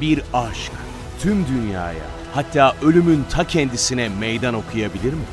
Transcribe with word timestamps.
bir 0.00 0.22
aşk 0.32 0.72
tüm 1.20 1.46
dünyaya 1.46 2.04
hatta 2.34 2.74
ölümün 2.82 3.24
ta 3.30 3.46
kendisine 3.46 4.08
meydan 4.08 4.54
okuyabilir 4.54 5.12
mi? 5.12 5.24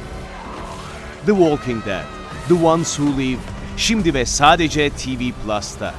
The 1.25 1.31
Walking 1.31 1.85
Dead, 1.85 2.03
The 2.47 2.65
Ones 2.65 2.95
Who 2.95 3.21
Live, 3.21 3.39
şimdi 3.77 4.13
ve 4.13 4.25
sadece 4.25 4.89
TV 4.89 5.31
Plus'ta. 5.43 5.93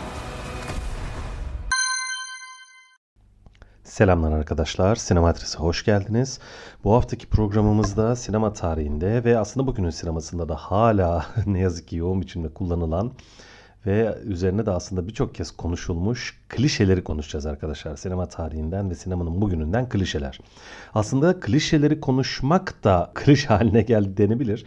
Selamlar 3.84 4.32
arkadaşlar, 4.32 4.96
Sinematris'e 4.96 5.58
hoş 5.58 5.84
geldiniz. 5.84 6.38
Bu 6.84 6.94
haftaki 6.94 7.26
programımızda 7.26 8.16
sinema 8.16 8.52
tarihinde 8.52 9.24
ve 9.24 9.38
aslında 9.38 9.66
bugünün 9.66 9.90
sinemasında 9.90 10.48
da 10.48 10.56
hala 10.56 11.26
ne 11.46 11.60
yazık 11.60 11.88
ki 11.88 11.96
yoğun 11.96 12.20
biçimde 12.20 12.48
kullanılan 12.48 13.12
ve 13.86 14.18
üzerine 14.24 14.66
de 14.66 14.70
aslında 14.70 15.08
birçok 15.08 15.34
kez 15.34 15.50
konuşulmuş 15.50 16.38
klişeleri 16.48 17.04
konuşacağız 17.04 17.46
arkadaşlar. 17.46 17.96
Sinema 17.96 18.26
tarihinden 18.26 18.90
ve 18.90 18.94
sinemanın 18.94 19.40
bugününden 19.40 19.88
klişeler. 19.88 20.40
Aslında 20.94 21.40
klişeleri 21.40 22.00
konuşmak 22.00 22.84
da 22.84 23.10
klişe 23.14 23.48
haline 23.48 23.82
geldi 23.82 24.16
denebilir. 24.16 24.64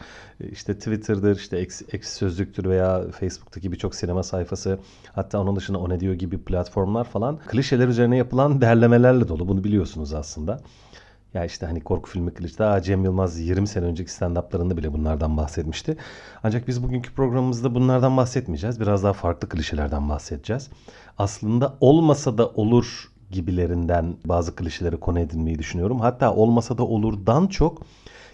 İşte 0.52 0.74
Twitter'dır, 0.74 1.36
işte 1.36 1.58
Eksi 1.92 2.16
Sözlük'tür 2.16 2.66
veya 2.66 3.04
Facebook'taki 3.12 3.72
birçok 3.72 3.96
sinema 3.96 4.24
sayfası 4.24 4.80
hatta 5.14 5.40
onun 5.40 5.56
dışında 5.56 5.80
O 5.80 5.90
Ne 5.90 6.00
Diyor 6.00 6.14
gibi 6.14 6.38
platformlar 6.38 7.04
falan 7.04 7.40
klişeler 7.48 7.88
üzerine 7.88 8.18
yapılan 8.18 8.62
derlemelerle 8.62 9.28
dolu. 9.28 9.48
Bunu 9.48 9.64
biliyorsunuz 9.64 10.14
aslında. 10.14 10.60
Ya 11.34 11.46
işte 11.46 11.66
hani 11.66 11.82
korku 11.82 12.10
filmi 12.10 12.34
klişe. 12.34 12.58
Daha 12.58 12.82
Cem 12.82 13.04
Yılmaz 13.04 13.40
20 13.40 13.68
sene 13.68 13.86
önceki 13.86 14.12
stand-up'larında 14.12 14.78
bile 14.78 14.94
bunlardan 14.94 15.38
bahsetmişti. 15.38 15.98
Ancak 16.44 16.68
biz 16.68 16.84
bugünkü 16.84 17.14
programımızda 17.14 17.76
bunlardan 17.76 18.18
bahsetmeyeceğiz. 18.18 18.80
Biraz 18.80 19.04
daha 19.04 19.14
farklı 19.14 19.50
klişelerden 19.50 20.10
bahsedeceğiz. 20.10 20.70
Aslında 21.18 21.74
olmasa 21.82 22.38
da 22.38 22.48
olur 22.48 23.12
gibilerinden 23.32 24.16
bazı 24.26 24.56
klişeleri 24.56 24.98
konu 25.00 25.20
edinmeyi 25.20 25.60
düşünüyorum. 25.60 26.00
Hatta 26.00 26.34
olmasa 26.34 26.78
da 26.78 26.84
olurdan 26.84 27.48
çok 27.48 27.82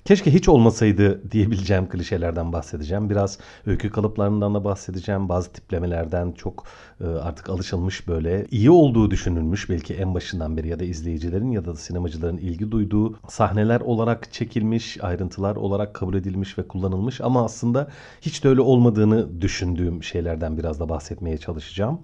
keşke 0.05 0.33
hiç 0.33 0.50
olmasaydı 0.50 1.31
diyebileceğim 1.31 1.89
klişelerden 1.89 2.53
bahsedeceğim. 2.53 3.09
Biraz 3.09 3.39
öykü 3.66 3.89
kalıplarından 3.89 4.53
da 4.55 4.64
bahsedeceğim. 4.64 5.30
Bazı 5.30 5.53
tiplemelerden 5.53 6.31
çok 6.31 6.64
e, 7.02 7.05
artık 7.08 7.50
alışılmış 7.50 8.08
böyle 8.08 8.45
iyi 8.52 8.72
olduğu 8.72 9.11
düşünülmüş 9.11 9.70
belki 9.70 9.94
en 9.94 10.14
başından 10.14 10.58
beri 10.58 10.67
ya 10.67 10.80
da 10.80 10.83
izleyicilerin 10.83 11.52
ya 11.52 11.66
da 11.66 11.75
sinemacıların 11.75 12.38
ilgi 12.38 12.72
duyduğu 12.72 13.20
sahneler 13.30 13.81
olarak 13.81 14.33
çekilmiş, 14.33 15.03
ayrıntılar 15.03 15.55
olarak 15.55 15.94
kabul 15.94 16.16
edilmiş 16.16 16.58
ve 16.58 16.67
kullanılmış 16.67 17.22
ama 17.22 17.45
aslında 17.45 17.88
hiç 18.22 18.44
de 18.44 18.50
öyle 18.50 18.61
olmadığını 18.61 19.42
düşündüğüm 19.42 20.03
şeylerden 20.03 20.58
biraz 20.58 20.80
da 20.80 20.89
bahsetmeye 20.89 21.38
çalışacağım. 21.38 22.00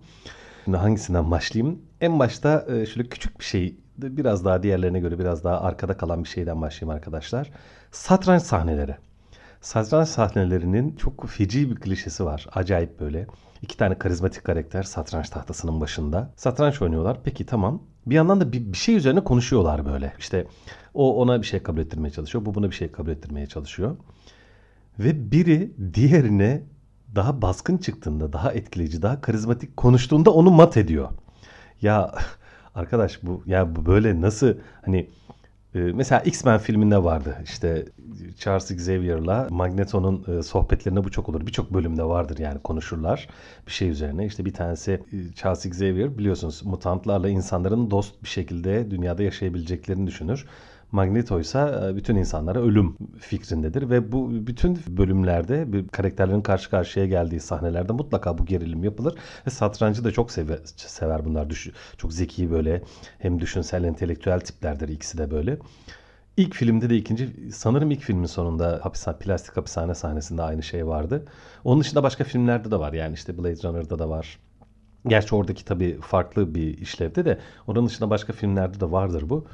Şimdi 0.65 0.77
hangisinden 0.77 1.31
başlayayım? 1.31 1.79
En 2.01 2.19
başta 2.19 2.65
e, 2.69 2.85
şöyle 2.85 3.09
küçük 3.09 3.39
bir 3.39 3.45
şey 3.45 3.75
biraz 3.97 4.45
daha 4.45 4.63
diğerlerine 4.63 4.99
göre 4.99 5.19
biraz 5.19 5.43
daha 5.43 5.61
arkada 5.61 5.97
kalan 5.97 6.23
bir 6.23 6.29
şeyden 6.29 6.61
başlayayım 6.61 6.95
arkadaşlar. 6.95 7.51
Satranç 7.91 8.41
sahneleri. 8.41 8.95
Satranç 9.61 10.07
sahnelerinin 10.07 10.95
çok 10.95 11.27
feci 11.27 11.71
bir 11.71 11.75
klişesi 11.75 12.25
var. 12.25 12.47
Acayip 12.53 12.99
böyle. 12.99 13.27
İki 13.61 13.77
tane 13.77 13.97
karizmatik 13.97 14.43
karakter 14.43 14.83
satranç 14.83 15.29
tahtasının 15.29 15.81
başında. 15.81 16.31
Satranç 16.35 16.81
oynuyorlar. 16.81 17.17
Peki 17.23 17.45
tamam. 17.45 17.81
Bir 18.05 18.15
yandan 18.15 18.41
da 18.41 18.51
bir, 18.51 18.73
bir 18.73 18.77
şey 18.77 18.95
üzerine 18.95 19.23
konuşuyorlar 19.23 19.85
böyle. 19.85 20.13
İşte 20.19 20.47
o 20.93 21.21
ona 21.21 21.41
bir 21.41 21.47
şey 21.47 21.63
kabul 21.63 21.81
ettirmeye 21.81 22.11
çalışıyor. 22.11 22.45
Bu 22.45 22.55
buna 22.55 22.69
bir 22.69 22.75
şey 22.75 22.91
kabul 22.91 23.11
ettirmeye 23.11 23.47
çalışıyor. 23.47 23.97
Ve 24.99 25.31
biri 25.31 25.71
diğerine 25.93 26.63
daha 27.15 27.41
baskın 27.41 27.77
çıktığında, 27.77 28.33
daha 28.33 28.51
etkileyici, 28.51 29.01
daha 29.01 29.21
karizmatik 29.21 29.77
konuştuğunda 29.77 30.31
onu 30.31 30.51
mat 30.51 30.77
ediyor. 30.77 31.09
Ya 31.81 32.15
arkadaş 32.75 33.23
bu 33.23 33.43
ya 33.45 33.75
bu 33.75 33.85
böyle 33.85 34.21
nasıl 34.21 34.53
hani 34.85 35.09
e, 35.75 35.79
mesela 35.79 36.21
X-Men 36.21 36.57
filminde 36.57 37.03
vardı 37.03 37.37
işte 37.43 37.85
Charles 38.39 38.71
Xavier'la 38.71 39.47
Magneto'nun 39.49 40.39
e, 40.39 40.43
sohbetlerinde 40.43 41.03
bu 41.03 41.11
çok 41.11 41.29
olur. 41.29 41.47
Birçok 41.47 41.73
bölümde 41.73 42.03
vardır 42.03 42.37
yani 42.37 42.59
konuşurlar 42.59 43.29
bir 43.67 43.71
şey 43.71 43.89
üzerine. 43.89 44.25
İşte 44.25 44.45
bir 44.45 44.53
tanesi 44.53 44.91
e, 44.91 45.33
Charles 45.35 45.65
Xavier 45.65 46.17
biliyorsunuz 46.17 46.65
mutantlarla 46.65 47.29
insanların 47.29 47.91
dost 47.91 48.23
bir 48.23 48.29
şekilde 48.29 48.91
dünyada 48.91 49.23
yaşayabileceklerini 49.23 50.07
düşünür. 50.07 50.45
Magneto 50.95 51.39
ise 51.39 51.91
bütün 51.95 52.15
insanlara 52.15 52.59
ölüm 52.61 52.97
fikrindedir 53.19 53.89
ve 53.89 54.11
bu 54.11 54.47
bütün 54.47 54.79
bölümlerde 54.87 55.67
karakterlerin 55.91 56.41
karşı 56.41 56.69
karşıya 56.69 57.05
geldiği 57.05 57.39
sahnelerde 57.39 57.93
mutlaka 57.93 58.37
bu 58.37 58.45
gerilim 58.45 58.83
yapılır 58.83 59.15
ve 59.47 59.51
satrancı 59.51 60.03
da 60.03 60.11
çok 60.11 60.31
sever, 60.31 60.59
sever 60.75 61.25
bunlar. 61.25 61.49
Düş, 61.49 61.69
çok 61.97 62.13
zeki 62.13 62.51
böyle 62.51 62.81
hem 63.19 63.39
düşünsel 63.39 63.83
entelektüel 63.83 64.39
tiplerdir 64.39 64.89
ikisi 64.89 65.17
de 65.17 65.31
böyle. 65.31 65.57
İlk 66.37 66.53
filmde 66.53 66.89
de 66.89 66.95
ikinci 66.97 67.51
sanırım 67.53 67.91
ilk 67.91 68.01
filmin 68.01 68.25
sonunda 68.25 68.79
hapishane, 68.83 69.17
plastik 69.17 69.57
hapishane 69.57 69.95
sahnesinde 69.95 70.41
aynı 70.41 70.63
şey 70.63 70.87
vardı. 70.87 71.25
Onun 71.63 71.81
dışında 71.81 72.03
başka 72.03 72.23
filmlerde 72.23 72.71
de 72.71 72.79
var 72.79 72.93
yani 72.93 73.13
işte 73.13 73.37
Blade 73.37 73.63
Runner'da 73.63 73.99
da 73.99 74.09
var. 74.09 74.39
Gerçi 75.07 75.35
oradaki 75.35 75.65
tabii 75.65 75.97
farklı 76.01 76.55
bir 76.55 76.77
işlevde 76.77 77.25
de 77.25 77.39
onun 77.67 77.87
dışında 77.87 78.09
başka 78.09 78.33
filmlerde 78.33 78.79
de 78.79 78.91
vardır 78.91 79.29
bu. 79.29 79.47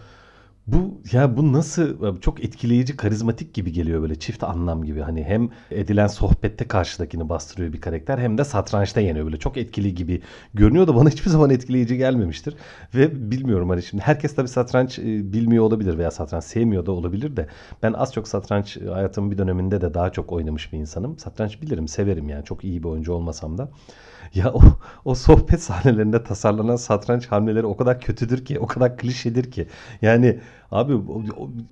Bu 0.68 1.02
ya 1.12 1.38
bu 1.38 1.54
nasıl 1.54 2.18
çok 2.20 2.44
etkileyici, 2.44 2.98
karizmatik 2.98 3.54
gibi 3.54 3.72
geliyor 3.72 4.02
böyle 4.02 4.20
çift 4.20 4.44
anlam 4.44 4.84
gibi. 4.84 5.02
Hani 5.02 5.24
hem 5.24 5.50
edilen 5.72 6.08
sohbette 6.08 6.68
karşıdakini 6.68 7.30
bastırıyor 7.30 7.74
bir 7.74 7.82
karakter 7.82 8.18
hem 8.18 8.38
de 8.38 8.44
satrançta 8.44 9.02
yeniyor 9.02 9.26
böyle 9.26 9.38
çok 9.38 9.58
etkili 9.58 9.96
gibi 9.96 10.22
görünüyor 10.54 10.88
da 10.88 10.96
bana 10.96 11.10
hiçbir 11.10 11.30
zaman 11.30 11.50
etkileyici 11.50 11.98
gelmemiştir. 11.98 12.56
Ve 12.96 13.32
bilmiyorum 13.32 13.70
hani 13.70 13.84
şimdi 13.84 14.04
herkes 14.04 14.36
tabii 14.36 14.48
satranç 14.48 15.00
e, 15.00 15.04
bilmiyor 15.34 15.64
olabilir 15.64 15.98
veya 15.98 16.12
satranç 16.12 16.44
sevmiyor 16.44 16.86
da 16.86 16.92
olabilir 16.92 17.38
de 17.38 17.48
ben 17.84 17.94
az 17.94 18.14
çok 18.14 18.28
satranç 18.28 18.78
hayatımın 18.82 19.32
bir 19.32 19.38
döneminde 19.38 19.82
de 19.82 19.94
daha 19.94 20.10
çok 20.10 20.32
oynamış 20.32 20.74
bir 20.74 20.78
insanım. 20.78 21.18
Satranç 21.20 21.62
bilirim, 21.62 21.88
severim 21.88 22.30
yani 22.30 22.46
çok 22.46 22.64
iyi 22.64 22.84
bir 22.84 22.88
oyuncu 22.88 23.14
olmasam 23.14 23.58
da. 23.58 23.70
Ya 24.36 24.54
o, 24.54 24.62
o 25.06 25.16
sohbet 25.16 25.62
sahnelerinde 25.64 26.24
tasarlanan 26.24 26.76
satranç 26.76 27.28
hamleleri 27.28 27.66
o 27.66 27.78
kadar 27.78 28.02
kötüdür 28.02 28.46
ki, 28.46 28.60
o 28.60 28.68
kadar 28.68 28.98
klişedir 28.98 29.52
ki. 29.52 29.68
Yani 30.02 30.40
abi 30.72 30.94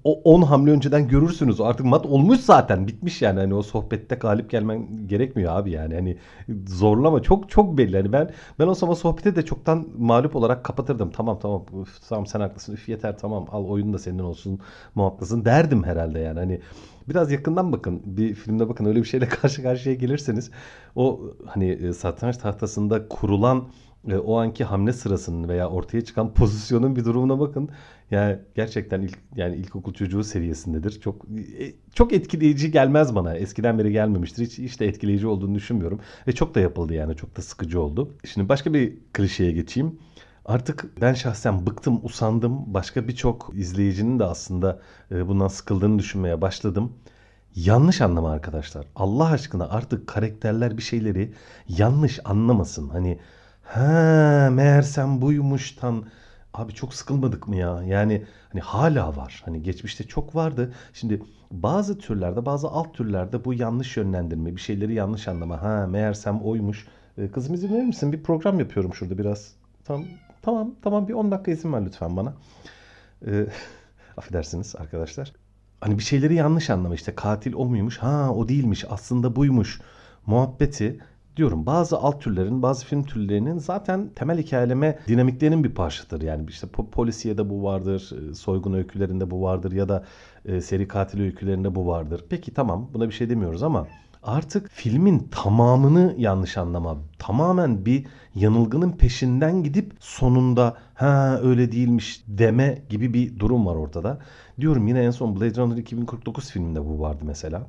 o 0.03 0.11
10 0.23 0.41
hamle 0.41 0.71
önceden 0.71 1.07
görürsünüz. 1.07 1.61
Artık 1.61 1.85
mat 1.85 2.05
olmuş 2.05 2.39
zaten. 2.39 2.87
Bitmiş 2.87 3.21
yani. 3.21 3.39
Hani 3.39 3.53
o 3.53 3.61
sohbette 3.61 4.15
galip 4.15 4.49
gelmen 4.49 5.07
gerekmiyor 5.07 5.51
abi 5.55 5.71
yani. 5.71 5.95
Hani 5.95 6.17
zorlama 6.67 7.21
çok 7.21 7.49
çok 7.49 7.77
belli. 7.77 7.97
Hani 7.97 8.11
ben 8.13 8.29
ben 8.59 8.67
o 8.67 8.75
zaman 8.75 8.93
sohbeti 8.93 9.35
de 9.35 9.45
çoktan 9.45 9.87
mağlup 9.97 10.35
olarak 10.35 10.63
kapatırdım. 10.65 11.11
Tamam 11.11 11.39
tamam 11.39 11.65
üf, 11.81 12.09
tamam 12.09 12.25
sen 12.27 12.39
haklısın. 12.39 12.73
Üf 12.73 12.89
yeter 12.89 13.17
tamam 13.17 13.45
al 13.51 13.65
oyun 13.65 13.93
da 13.93 13.99
senin 13.99 14.19
olsun 14.19 14.59
muhakkasın 14.95 15.45
derdim 15.45 15.83
herhalde 15.83 16.19
yani. 16.19 16.39
Hani 16.39 16.61
biraz 17.09 17.31
yakından 17.31 17.71
bakın. 17.71 18.01
Bir 18.05 18.33
filmde 18.33 18.69
bakın 18.69 18.85
öyle 18.85 18.99
bir 18.99 19.07
şeyle 19.07 19.27
karşı 19.29 19.63
karşıya 19.63 19.95
gelirseniz 19.95 20.51
o 20.95 21.21
hani 21.45 21.69
e, 21.69 21.93
satranç 21.93 22.37
tahtasında 22.37 23.07
kurulan 23.07 23.69
e, 24.07 24.15
o 24.15 24.37
anki 24.37 24.63
hamle 24.63 24.93
sırasının 24.93 25.49
veya 25.49 25.69
ortaya 25.69 26.01
çıkan 26.01 26.33
pozisyonun 26.33 26.95
bir 26.95 27.05
durumuna 27.05 27.39
bakın. 27.39 27.69
Yani 28.11 28.39
gerçekten 28.55 29.01
ilk 29.01 29.17
yani 29.35 29.55
ilkokul 29.55 29.93
çocuğu 29.93 30.23
seviyesindedir. 30.23 31.01
Çok 31.01 31.25
e, 31.59 31.73
çok 31.93 32.13
etkileyici 32.13 32.71
gelmez 32.71 33.15
bana. 33.15 33.35
Eskiden 33.35 33.79
beri 33.79 33.91
gelmemiştir. 33.91 34.45
Hiç, 34.45 34.79
de 34.79 34.87
etkileyici 34.87 35.27
olduğunu 35.27 35.55
düşünmüyorum. 35.55 35.99
Ve 36.27 36.31
çok 36.31 36.55
da 36.55 36.59
yapıldı 36.59 36.93
yani. 36.93 37.15
Çok 37.15 37.37
da 37.37 37.41
sıkıcı 37.41 37.81
oldu. 37.81 38.13
Şimdi 38.25 38.49
başka 38.49 38.73
bir 38.73 38.97
klişeye 39.13 39.51
geçeyim. 39.51 39.99
Artık 40.49 41.01
ben 41.01 41.13
şahsen 41.13 41.65
bıktım, 41.65 41.99
usandım. 42.05 42.73
Başka 42.73 43.07
birçok 43.07 43.51
izleyicinin 43.53 44.19
de 44.19 44.23
aslında 44.23 44.79
e, 45.11 45.27
bundan 45.27 45.47
sıkıldığını 45.47 45.99
düşünmeye 45.99 46.41
başladım. 46.41 46.93
Yanlış 47.55 48.01
anlama 48.01 48.31
arkadaşlar. 48.31 48.85
Allah 48.95 49.25
aşkına 49.25 49.69
artık 49.69 50.07
karakterler 50.07 50.77
bir 50.77 50.81
şeyleri 50.81 51.33
yanlış 51.67 52.19
anlamasın. 52.25 52.89
Hani 52.89 53.19
ha 53.63 54.49
meğersem 54.51 55.21
buymuştan 55.21 56.03
abi 56.53 56.73
çok 56.73 56.93
sıkılmadık 56.93 57.47
mı 57.47 57.55
ya? 57.55 57.83
Yani 57.83 58.25
hani 58.53 58.61
hala 58.61 59.17
var. 59.17 59.41
Hani 59.45 59.63
geçmişte 59.63 60.03
çok 60.03 60.35
vardı. 60.35 60.73
Şimdi 60.93 61.23
bazı 61.51 61.99
türlerde, 61.99 62.45
bazı 62.45 62.67
alt 62.67 62.93
türlerde 62.93 63.45
bu 63.45 63.53
yanlış 63.53 63.97
yönlendirme, 63.97 64.55
bir 64.55 64.61
şeyleri 64.61 64.93
yanlış 64.93 65.27
anlama. 65.27 65.61
Ha 65.61 65.87
meğersem 65.87 66.41
oymuş. 66.41 66.87
Ee, 67.17 67.31
kızım 67.31 67.53
izin 67.53 67.73
verir 67.73 67.85
misin? 67.85 68.11
Bir 68.11 68.23
program 68.23 68.59
yapıyorum 68.59 68.93
şurada 68.93 69.17
biraz. 69.17 69.53
Tamam, 69.85 70.05
tamam, 70.41 70.75
tamam 70.81 71.07
bir 71.07 71.13
10 71.13 71.31
dakika 71.31 71.51
izin 71.51 71.73
ver 71.73 71.85
lütfen 71.85 72.17
bana. 72.17 72.33
Ee, 73.27 73.45
affedersiniz 74.17 74.75
arkadaşlar. 74.75 75.33
Hani 75.81 75.97
bir 75.97 76.03
şeyleri 76.03 76.35
yanlış 76.35 76.69
anlama 76.69 76.95
işte 76.95 77.15
katil 77.15 77.53
o 77.53 77.65
muymuş? 77.65 77.97
Ha 77.97 78.33
o 78.35 78.47
değilmiş 78.49 78.85
aslında 78.89 79.35
buymuş 79.35 79.81
muhabbeti 80.25 80.99
diyorum 81.37 81.65
bazı 81.65 81.97
alt 81.97 82.21
türlerin 82.21 82.61
bazı 82.61 82.85
film 82.85 83.03
türlerinin 83.03 83.57
zaten 83.57 84.09
temel 84.15 84.37
hikayeleme 84.37 84.99
dinamiklerinin 85.07 85.63
bir 85.63 85.75
parçasıdır. 85.75 86.21
Yani 86.21 86.45
işte 86.49 86.67
po- 86.67 86.89
polisiyede 86.89 87.49
bu 87.49 87.63
vardır, 87.63 88.11
e, 88.31 88.33
soygun 88.35 88.73
öykülerinde 88.73 89.31
bu 89.31 89.41
vardır 89.41 89.71
ya 89.71 89.89
da 89.89 90.05
e, 90.45 90.61
seri 90.61 90.87
katil 90.87 91.21
öykülerinde 91.21 91.75
bu 91.75 91.87
vardır. 91.87 92.25
Peki 92.29 92.53
tamam 92.53 92.89
buna 92.93 93.07
bir 93.07 93.13
şey 93.13 93.29
demiyoruz 93.29 93.63
ama 93.63 93.87
artık 94.29 94.69
filmin 94.71 95.27
tamamını 95.31 96.15
yanlış 96.17 96.57
anlama. 96.57 96.97
Tamamen 97.19 97.85
bir 97.85 98.07
yanılgının 98.35 98.91
peşinden 98.91 99.63
gidip 99.63 99.93
sonunda 99.99 100.77
ha 100.93 101.39
öyle 101.43 101.71
değilmiş 101.71 102.23
deme 102.27 102.81
gibi 102.89 103.13
bir 103.13 103.39
durum 103.39 103.65
var 103.65 103.75
ortada. 103.75 104.19
Diyorum 104.59 104.87
yine 104.87 105.03
en 105.03 105.11
son 105.11 105.35
Blade 105.35 105.55
Runner 105.61 105.77
2049 105.77 106.51
filminde 106.51 106.85
bu 106.85 106.99
vardı 106.99 107.23
mesela. 107.25 107.67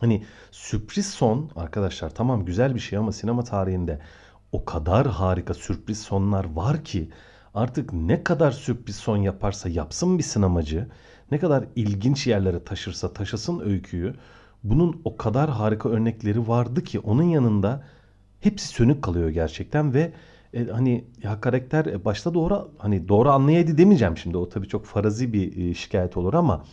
Hani 0.00 0.24
sürpriz 0.50 1.06
son 1.06 1.50
arkadaşlar 1.56 2.10
tamam 2.10 2.44
güzel 2.44 2.74
bir 2.74 2.80
şey 2.80 2.98
ama 2.98 3.12
sinema 3.12 3.44
tarihinde 3.44 4.00
o 4.52 4.64
kadar 4.64 5.06
harika 5.06 5.54
sürpriz 5.54 6.00
sonlar 6.00 6.44
var 6.44 6.84
ki 6.84 7.10
artık 7.54 7.92
ne 7.92 8.24
kadar 8.24 8.50
sürpriz 8.50 8.96
son 8.96 9.16
yaparsa 9.16 9.68
yapsın 9.68 10.18
bir 10.18 10.22
sinemacı, 10.22 10.88
ne 11.30 11.38
kadar 11.38 11.64
ilginç 11.76 12.26
yerlere 12.26 12.64
taşırsa 12.64 13.12
taşısın 13.12 13.60
öyküyü 13.60 14.14
bunun 14.64 15.00
o 15.04 15.16
kadar 15.16 15.50
harika 15.50 15.88
örnekleri 15.88 16.48
vardı 16.48 16.84
ki 16.84 17.00
onun 17.00 17.22
yanında 17.22 17.84
hepsi 18.40 18.68
sönük 18.68 19.02
kalıyor 19.02 19.28
gerçekten 19.28 19.94
ve 19.94 20.12
e, 20.54 20.66
hani 20.66 21.04
ya 21.22 21.40
karakter 21.40 21.86
e, 21.86 22.04
başta 22.04 22.34
doğru 22.34 22.70
hani 22.78 23.08
doğru 23.08 23.30
anlayaydı 23.30 23.78
demeyeceğim 23.78 24.16
şimdi 24.16 24.36
o 24.36 24.48
tabii 24.48 24.68
çok 24.68 24.86
farazi 24.86 25.32
bir 25.32 25.70
e, 25.70 25.74
şikayet 25.74 26.16
olur 26.16 26.34
ama 26.34 26.64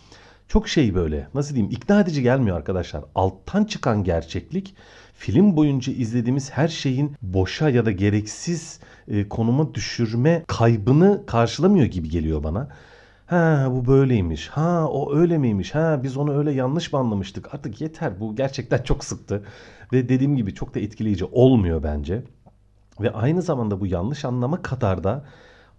çok 0.47 0.67
şey 0.69 0.95
böyle 0.95 1.27
nasıl 1.33 1.55
diyeyim 1.55 1.71
ikna 1.75 2.01
edici 2.01 2.21
gelmiyor 2.21 2.57
arkadaşlar. 2.57 3.03
Alttan 3.15 3.63
çıkan 3.63 4.03
gerçeklik 4.03 4.75
film 5.13 5.55
boyunca 5.55 5.93
izlediğimiz 5.93 6.51
her 6.51 6.67
şeyin 6.67 7.15
boşa 7.21 7.69
ya 7.69 7.85
da 7.85 7.91
gereksiz 7.91 8.79
e, 9.07 9.29
konuma 9.29 9.73
düşürme 9.73 10.43
kaybını 10.47 11.23
karşılamıyor 11.25 11.85
gibi 11.85 12.09
geliyor 12.09 12.43
bana. 12.43 12.69
Ha 13.31 13.67
bu 13.71 13.85
böyleymiş. 13.87 14.47
Ha 14.47 14.87
o 14.87 15.15
öyle 15.15 15.37
miymiş? 15.37 15.75
Ha 15.75 15.99
biz 16.03 16.17
onu 16.17 16.37
öyle 16.37 16.51
yanlış 16.51 16.93
mı 16.93 16.99
anlamıştık? 16.99 17.53
Artık 17.53 17.81
yeter. 17.81 18.19
Bu 18.19 18.35
gerçekten 18.35 18.83
çok 18.83 19.03
sıktı. 19.05 19.43
Ve 19.93 20.09
dediğim 20.09 20.35
gibi 20.35 20.53
çok 20.53 20.75
da 20.75 20.79
etkileyici 20.79 21.25
olmuyor 21.25 21.83
bence. 21.83 22.23
Ve 23.01 23.11
aynı 23.11 23.41
zamanda 23.41 23.79
bu 23.79 23.87
yanlış 23.87 24.25
anlama 24.25 24.61
kadar 24.61 25.03
da 25.03 25.25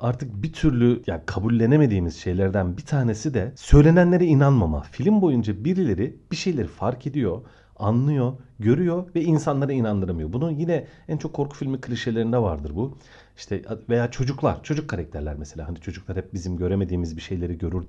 artık 0.01 0.43
bir 0.43 0.53
türlü 0.53 1.03
yani 1.07 1.21
kabullenemediğimiz 1.27 2.17
şeylerden 2.17 2.77
bir 2.77 2.83
tanesi 2.83 3.35
de 3.35 3.53
söylenenlere 3.57 4.27
inanmama. 4.27 4.81
Film 4.83 5.21
boyunca 5.23 5.65
birileri 5.65 6.17
bir 6.31 6.37
şeyleri 6.37 6.69
fark 6.69 7.07
ediyor, 7.07 7.41
anlıyor, 7.77 8.33
görüyor 8.59 9.05
ve 9.15 9.23
insanlara 9.23 9.73
inandıramıyor. 9.73 10.33
Bunun 10.33 10.51
yine 10.51 10.87
en 11.09 11.17
çok 11.17 11.33
korku 11.33 11.57
filmi 11.57 11.81
klişelerinde 11.81 12.39
vardır 12.39 12.73
bu. 12.75 12.99
İşte 13.37 13.63
veya 13.89 14.11
çocuklar, 14.11 14.63
çocuk 14.63 14.89
karakterler 14.89 15.35
mesela. 15.39 15.69
Hani 15.69 15.81
çocuklar 15.81 16.17
hep 16.17 16.35
bizim 16.35 16.57
göremediğimiz 16.57 17.17
bir 17.17 17.23
şeyleri 17.23 17.59
görür 17.59 17.85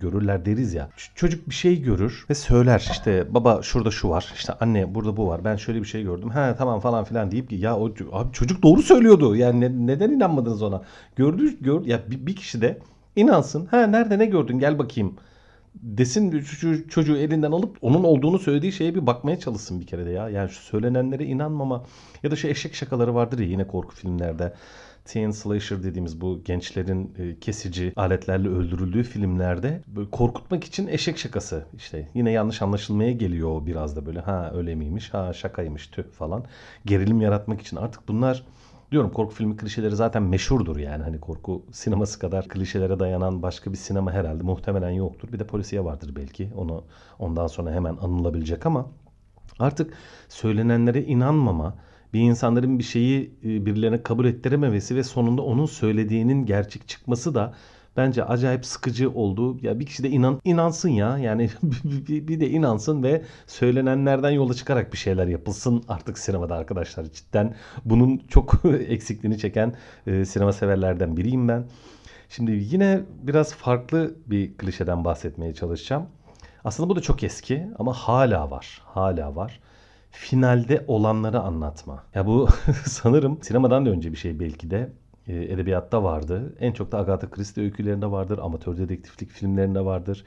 görürler 0.00 0.44
deriz 0.46 0.74
ya. 0.74 0.90
Çocuk 1.14 1.48
bir 1.48 1.54
şey 1.54 1.82
görür 1.82 2.26
ve 2.30 2.34
söyler 2.34 2.88
işte 2.90 3.34
baba 3.34 3.62
şurada 3.62 3.90
şu 3.90 4.08
var. 4.08 4.32
işte 4.34 4.52
anne 4.52 4.94
burada 4.94 5.16
bu 5.16 5.28
var. 5.28 5.44
Ben 5.44 5.56
şöyle 5.56 5.80
bir 5.80 5.86
şey 5.86 6.02
gördüm. 6.02 6.28
Ha 6.28 6.54
tamam 6.58 6.80
falan 6.80 7.04
filan 7.04 7.30
deyip 7.30 7.50
ki 7.50 7.56
ya 7.56 7.76
o 7.76 7.94
abi 8.12 8.32
çocuk 8.32 8.62
doğru 8.62 8.82
söylüyordu. 8.82 9.36
Yani 9.36 9.60
ne, 9.60 9.86
neden 9.86 10.10
inanmadınız 10.10 10.62
ona? 10.62 10.82
Gördü 11.16 11.56
gör 11.60 11.84
ya 11.84 12.00
bir, 12.10 12.26
bir 12.26 12.36
kişi 12.36 12.60
de 12.60 12.78
inansın. 13.16 13.66
Ha 13.66 13.86
nerede 13.86 14.18
ne 14.18 14.26
gördün? 14.26 14.58
Gel 14.58 14.78
bakayım 14.78 15.16
desin 15.82 16.40
çocuğu, 16.40 16.88
çocuğu 16.88 17.16
elinden 17.16 17.52
alıp 17.52 17.78
onun 17.80 18.04
olduğunu 18.04 18.38
söylediği 18.38 18.72
şeye 18.72 18.94
bir 18.94 19.06
bakmaya 19.06 19.38
çalışsın 19.38 19.80
bir 19.80 19.86
kere 19.86 20.06
de 20.06 20.10
ya. 20.10 20.28
Yani 20.28 20.50
şu 20.50 20.62
söylenenlere 20.62 21.24
inanmama 21.24 21.84
ya 22.22 22.30
da 22.30 22.36
şu 22.36 22.48
eşek 22.48 22.74
şakaları 22.74 23.14
vardır 23.14 23.38
ya 23.38 23.46
yine 23.46 23.66
korku 23.66 23.94
filmlerde. 23.94 24.52
Teen 25.06 25.30
Slasher 25.30 25.82
dediğimiz 25.82 26.20
bu 26.20 26.42
gençlerin 26.44 27.14
e, 27.18 27.38
kesici 27.38 27.92
aletlerle 27.96 28.48
öldürüldüğü 28.48 29.02
filmlerde 29.02 29.82
böyle 29.86 30.10
korkutmak 30.10 30.64
için 30.64 30.86
eşek 30.86 31.18
şakası 31.18 31.64
işte. 31.76 32.08
Yine 32.14 32.30
yanlış 32.30 32.62
anlaşılmaya 32.62 33.12
geliyor 33.12 33.66
biraz 33.66 33.96
da 33.96 34.06
böyle. 34.06 34.20
Ha 34.20 34.52
öyle 34.54 34.74
miymiş? 34.74 35.14
Ha 35.14 35.32
şakaymış 35.32 35.86
tüh 35.86 36.04
falan. 36.12 36.44
Gerilim 36.86 37.20
yaratmak 37.20 37.60
için. 37.60 37.76
Artık 37.76 38.08
bunlar 38.08 38.44
diyorum 38.92 39.10
korku 39.10 39.34
filmi 39.34 39.56
klişeleri 39.56 39.96
zaten 39.96 40.22
meşhurdur 40.22 40.76
yani. 40.76 41.02
Hani 41.02 41.20
korku 41.20 41.62
sineması 41.72 42.18
kadar 42.18 42.48
klişelere 42.48 42.98
dayanan 42.98 43.42
başka 43.42 43.72
bir 43.72 43.76
sinema 43.76 44.12
herhalde 44.12 44.42
muhtemelen 44.42 44.90
yoktur. 44.90 45.32
Bir 45.32 45.38
de 45.38 45.46
polisiye 45.46 45.84
vardır 45.84 46.12
belki. 46.16 46.50
Onu 46.56 46.84
ondan 47.18 47.46
sonra 47.46 47.72
hemen 47.72 47.96
anılabilecek 47.96 48.66
ama 48.66 48.86
artık 49.58 49.94
söylenenlere 50.28 51.02
inanmama, 51.02 51.74
bir 52.12 52.20
insanların 52.20 52.78
bir 52.78 52.84
şeyi 52.84 53.34
e, 53.44 53.66
birilerine 53.66 54.02
kabul 54.02 54.24
ettirememesi 54.24 54.96
ve 54.96 55.02
sonunda 55.02 55.42
onun 55.42 55.66
söylediğinin 55.66 56.46
gerçek 56.46 56.88
çıkması 56.88 57.34
da 57.34 57.54
bence 57.96 58.24
acayip 58.24 58.66
sıkıcı 58.66 59.10
oldu. 59.10 59.58
Ya 59.62 59.80
bir 59.80 59.86
kişi 59.86 60.02
de 60.02 60.10
inan 60.10 60.40
inansın 60.44 60.88
ya. 60.88 61.18
Yani 61.18 61.50
bir 62.08 62.40
de 62.40 62.50
inansın 62.50 63.02
ve 63.02 63.22
söylenenlerden 63.46 64.30
yola 64.30 64.54
çıkarak 64.54 64.92
bir 64.92 64.98
şeyler 64.98 65.26
yapılsın 65.26 65.84
artık 65.88 66.18
sinemada 66.18 66.54
arkadaşlar. 66.54 67.04
Cidden 67.04 67.54
bunun 67.84 68.22
çok 68.28 68.54
eksikliğini 68.88 69.38
çeken 69.38 69.74
e, 70.06 70.24
sinema 70.24 70.52
severlerden 70.52 71.16
biriyim 71.16 71.48
ben. 71.48 71.64
Şimdi 72.28 72.52
yine 72.52 73.00
biraz 73.22 73.54
farklı 73.54 74.14
bir 74.26 74.54
klişeden 74.54 75.04
bahsetmeye 75.04 75.54
çalışacağım. 75.54 76.06
Aslında 76.64 76.88
bu 76.88 76.96
da 76.96 77.00
çok 77.00 77.22
eski 77.22 77.66
ama 77.78 77.92
hala 77.92 78.50
var. 78.50 78.82
Hala 78.84 79.36
var 79.36 79.60
finalde 80.16 80.84
olanları 80.86 81.40
anlatma. 81.40 82.04
Ya 82.14 82.26
bu 82.26 82.48
sanırım 82.86 83.42
sinemadan 83.42 83.86
da 83.86 83.90
önce 83.90 84.12
bir 84.12 84.16
şey 84.16 84.40
belki 84.40 84.70
de 84.70 84.92
edebiyatta 85.28 86.02
vardı. 86.02 86.54
En 86.60 86.72
çok 86.72 86.92
da 86.92 86.98
Agatha 86.98 87.30
Christie 87.30 87.64
öykülerinde 87.64 88.10
vardır. 88.10 88.38
Amatör 88.38 88.76
dedektiflik 88.76 89.30
filmlerinde 89.30 89.84
vardır. 89.84 90.24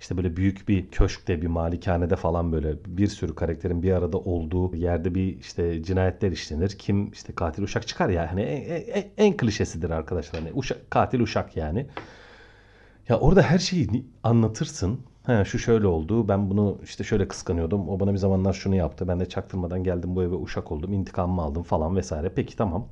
İşte 0.00 0.16
böyle 0.16 0.36
büyük 0.36 0.68
bir 0.68 0.90
köşkte, 0.90 1.42
bir 1.42 1.46
malikanede 1.46 2.16
falan 2.16 2.52
böyle 2.52 2.76
bir 2.86 3.06
sürü 3.06 3.34
karakterin 3.34 3.82
bir 3.82 3.92
arada 3.92 4.18
olduğu 4.18 4.76
yerde 4.76 5.14
bir 5.14 5.38
işte 5.38 5.82
cinayetler 5.82 6.32
işlenir. 6.32 6.68
Kim 6.68 7.10
işte 7.10 7.32
katil 7.32 7.62
uşak 7.62 7.86
çıkar 7.86 8.08
ya. 8.08 8.30
Hani 8.32 8.42
en, 8.42 8.82
en, 9.02 9.04
en 9.16 9.36
klişesidir 9.36 9.90
arkadaşlar. 9.90 10.42
Hani 10.42 10.52
uşak, 10.54 10.90
katil 10.90 11.20
uşak 11.20 11.56
yani. 11.56 11.86
Ya 13.08 13.20
orada 13.20 13.42
her 13.42 13.58
şeyi 13.58 14.06
anlatırsın. 14.22 15.00
He, 15.26 15.44
şu 15.44 15.58
şöyle 15.58 15.86
oldu. 15.86 16.28
Ben 16.28 16.50
bunu 16.50 16.78
işte 16.84 17.04
şöyle 17.04 17.28
kıskanıyordum. 17.28 17.88
O 17.88 18.00
bana 18.00 18.12
bir 18.12 18.18
zamanlar 18.18 18.52
şunu 18.52 18.74
yaptı. 18.74 19.08
Ben 19.08 19.20
de 19.20 19.26
çaktırmadan 19.26 19.84
geldim 19.84 20.16
bu 20.16 20.22
eve 20.22 20.34
uşak 20.34 20.72
oldum. 20.72 20.92
İntikamımı 20.92 21.42
aldım 21.42 21.62
falan 21.62 21.96
vesaire. 21.96 22.32
Peki 22.34 22.56
tamam. 22.56 22.88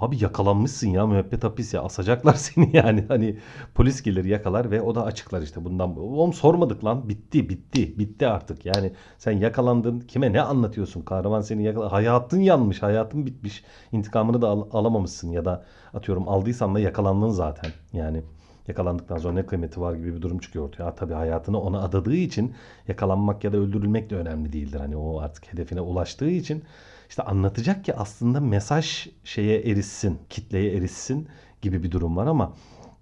Abi 0.00 0.22
yakalanmışsın 0.22 0.88
ya 0.88 1.06
müebbet 1.06 1.44
hapis 1.44 1.74
ya 1.74 1.82
asacaklar 1.82 2.34
seni 2.34 2.76
yani. 2.76 3.04
Hani 3.08 3.38
polis 3.74 4.02
gelir 4.02 4.24
yakalar 4.24 4.70
ve 4.70 4.82
o 4.82 4.94
da 4.94 5.04
açıklar 5.04 5.42
işte 5.42 5.64
bundan 5.64 5.98
oğlum 5.98 6.32
sormadık 6.32 6.84
lan. 6.84 7.08
Bitti 7.08 7.48
bitti 7.48 7.98
bitti 7.98 8.26
artık. 8.26 8.66
Yani 8.66 8.92
sen 9.18 9.32
yakalandın 9.32 10.00
kime 10.00 10.32
ne 10.32 10.40
anlatıyorsun? 10.40 11.02
Kahraman 11.02 11.40
seni 11.40 11.64
yakala 11.64 11.92
hayatın 11.92 12.40
yanmış 12.40 12.82
hayatın 12.82 13.26
bitmiş. 13.26 13.64
İntikamını 13.92 14.42
da 14.42 14.48
al 14.48 14.68
alamamışsın 14.72 15.30
ya 15.32 15.44
da 15.44 15.64
atıyorum 15.94 16.28
aldıysan 16.28 16.74
da 16.74 16.80
yakalandın 16.80 17.30
zaten. 17.30 17.70
Yani 17.92 18.22
yakalandıktan 18.68 19.18
sonra 19.18 19.34
ne 19.34 19.46
kıymeti 19.46 19.80
var 19.80 19.94
gibi 19.94 20.14
bir 20.14 20.22
durum 20.22 20.38
çıkıyor 20.38 20.64
ortaya. 20.64 20.84
Ha, 20.84 20.94
tabii 20.94 21.14
hayatını 21.14 21.60
ona 21.60 21.82
adadığı 21.82 22.16
için 22.16 22.54
yakalanmak 22.88 23.44
ya 23.44 23.52
da 23.52 23.56
öldürülmek 23.56 24.10
de 24.10 24.16
önemli 24.16 24.52
değildir. 24.52 24.80
Hani 24.80 24.96
o 24.96 25.20
artık 25.20 25.52
hedefine 25.52 25.80
ulaştığı 25.80 26.30
için 26.30 26.64
işte 27.10 27.22
anlatacak 27.22 27.84
ki 27.84 27.94
aslında 27.96 28.40
mesaj 28.40 29.08
şeye 29.24 29.60
erişsin, 29.60 30.18
kitleye 30.30 30.76
erişsin 30.76 31.28
gibi 31.62 31.82
bir 31.82 31.90
durum 31.90 32.16
var 32.16 32.26
ama 32.26 32.52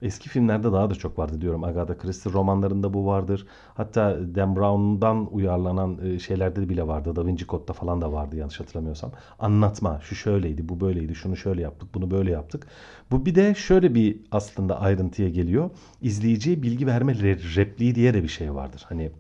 eski 0.03 0.29
filmlerde 0.29 0.73
daha 0.73 0.91
da 0.91 0.95
çok 0.95 1.19
vardı 1.19 1.41
diyorum. 1.41 1.65
Agatha 1.65 1.99
Christie 1.99 2.33
romanlarında 2.33 2.95
bu 2.95 3.07
vardır. 3.07 3.47
Hatta 3.75 4.19
Dan 4.35 4.57
Brown'dan 4.57 5.35
uyarlanan 5.35 6.07
e, 6.07 6.19
şeylerde 6.19 6.69
bile 6.69 6.87
vardı. 6.87 7.17
Da 7.17 7.27
Vinci 7.27 7.47
Code'da 7.47 7.73
falan 7.73 8.01
da 8.01 8.13
vardı 8.13 8.37
yanlış 8.37 8.61
hatırlamıyorsam. 8.61 9.13
Anlatma. 9.39 10.01
Şu 10.03 10.15
şöyleydi, 10.15 10.69
bu 10.69 10.81
böyleydi, 10.81 11.15
şunu 11.15 11.37
şöyle 11.37 11.63
yaptık, 11.63 11.95
bunu 11.95 12.11
böyle 12.11 12.31
yaptık. 12.31 12.67
Bu 13.11 13.27
bir 13.27 13.35
de 13.35 13.55
şöyle 13.55 13.95
bir 13.95 14.21
aslında 14.31 14.81
ayrıntıya 14.81 15.29
geliyor. 15.29 15.71
İzleyiciye 16.03 16.63
bilgi 16.63 16.87
verme 16.87 17.15
repliği 17.57 17.95
diye 17.95 18.15
de 18.15 18.23
bir 18.23 18.29
şey 18.29 18.55
vardır. 18.55 18.85
Hani 18.89 19.11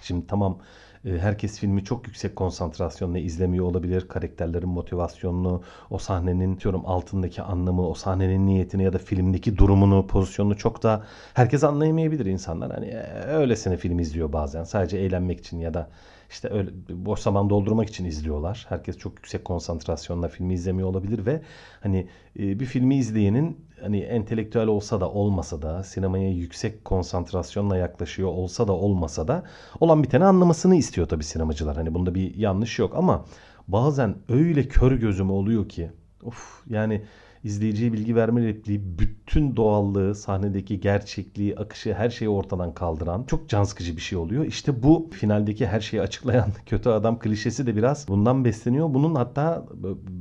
şimdi 0.00 0.26
tamam 0.26 0.58
herkes 1.04 1.58
filmi 1.58 1.84
çok 1.84 2.06
yüksek 2.06 2.36
konsantrasyonla 2.36 3.18
izlemiyor 3.18 3.64
olabilir. 3.64 4.08
Karakterlerin 4.08 4.68
motivasyonunu, 4.68 5.62
o 5.90 5.98
sahnenin 5.98 6.60
diyorum 6.60 6.82
altındaki 6.86 7.42
anlamı, 7.42 7.88
o 7.88 7.94
sahnenin 7.94 8.46
niyetini 8.46 8.82
ya 8.82 8.92
da 8.92 8.98
filmdeki 8.98 9.58
durumunu, 9.58 10.06
pozisyonunu 10.06 10.56
çok 10.56 10.82
da 10.82 11.06
herkes 11.34 11.64
anlayamayabilir 11.64 12.26
insanlar. 12.26 12.72
Hani 12.72 12.86
e, 12.86 13.24
öylesine 13.26 13.76
film 13.76 13.98
izliyor 13.98 14.32
bazen. 14.32 14.64
Sadece 14.64 14.98
eğlenmek 14.98 15.40
için 15.40 15.58
ya 15.58 15.74
da 15.74 15.90
işte 16.30 16.48
öyle 16.50 16.70
boş 16.88 17.20
zaman 17.20 17.50
doldurmak 17.50 17.88
için 17.88 18.04
izliyorlar. 18.04 18.66
Herkes 18.68 18.98
çok 18.98 19.12
yüksek 19.12 19.44
konsantrasyonla 19.44 20.28
filmi 20.28 20.54
izlemiyor 20.54 20.88
olabilir 20.88 21.26
ve 21.26 21.40
hani 21.80 22.08
e, 22.38 22.60
bir 22.60 22.66
filmi 22.66 22.96
izleyenin 22.96 23.58
hani 23.82 24.00
entelektüel 24.00 24.66
olsa 24.66 25.00
da 25.00 25.10
olmasa 25.10 25.62
da 25.62 25.82
sinemaya 25.82 26.30
yüksek 26.30 26.84
konsantrasyonla 26.84 27.76
yaklaşıyor 27.76 28.28
olsa 28.28 28.68
da 28.68 28.72
olmasa 28.72 29.28
da 29.28 29.42
olan 29.80 30.02
biteni 30.02 30.24
anlamasını 30.24 30.76
istiyor 30.76 31.08
tabii 31.08 31.24
sinemacılar. 31.24 31.76
Hani 31.76 31.94
bunda 31.94 32.14
bir 32.14 32.34
yanlış 32.34 32.78
yok 32.78 32.94
ama 32.96 33.24
bazen 33.68 34.14
öyle 34.28 34.68
kör 34.68 34.92
gözüm 34.92 35.30
oluyor 35.30 35.68
ki 35.68 35.90
of 36.24 36.62
yani 36.70 37.02
izleyiciye 37.44 37.92
bilgi 37.92 38.16
verme 38.16 38.46
repliği 38.46 38.98
bütün 38.98 39.56
doğallığı, 39.56 40.14
sahnedeki 40.14 40.80
gerçekliği, 40.80 41.56
akışı 41.56 41.94
her 41.94 42.10
şeyi 42.10 42.28
ortadan 42.28 42.74
kaldıran 42.74 43.24
çok 43.24 43.48
can 43.48 43.64
sıkıcı 43.64 43.96
bir 43.96 44.00
şey 44.00 44.18
oluyor. 44.18 44.44
İşte 44.44 44.82
bu 44.82 45.10
finaldeki 45.12 45.66
her 45.66 45.80
şeyi 45.80 46.02
açıklayan 46.02 46.48
kötü 46.66 46.88
adam 46.88 47.18
klişesi 47.18 47.66
de 47.66 47.76
biraz 47.76 48.08
bundan 48.08 48.44
besleniyor. 48.44 48.94
Bunun 48.94 49.14
hatta 49.14 49.66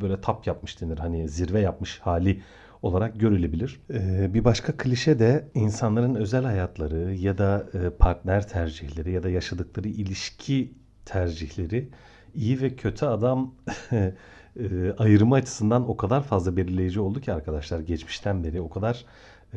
böyle 0.02 0.22
tap 0.22 0.48
yapmış 0.48 0.82
denir. 0.82 0.98
Hani 0.98 1.30
zirve 1.30 1.60
yapmış 1.60 2.00
hali 2.00 2.42
olarak 2.84 3.20
görülebilir. 3.20 3.82
Ee, 3.94 4.34
bir 4.34 4.44
başka 4.44 4.78
klişe 4.78 5.20
de 5.20 5.48
insanların 5.54 6.16
özel 6.16 6.44
hayatları 6.44 7.14
ya 7.14 7.38
da 7.38 7.68
e, 7.74 7.90
partner 7.90 8.48
tercihleri 8.48 9.12
ya 9.12 9.24
da 9.24 9.30
yaşadıkları 9.30 9.88
ilişki 9.88 10.74
tercihleri 11.06 11.90
iyi 12.36 12.62
ve 12.62 12.76
kötü 12.76 13.06
adam 13.06 13.56
e, 13.92 14.12
ayrımı 14.98 15.36
açısından 15.36 15.90
o 15.90 15.98
kadar 15.98 16.24
fazla 16.24 16.58
belirleyici 16.58 17.00
oldu 17.00 17.22
ki 17.22 17.34
arkadaşlar 17.34 17.80
geçmişten 17.80 18.44
beri 18.44 18.62
o 18.62 18.70
kadar 18.70 19.06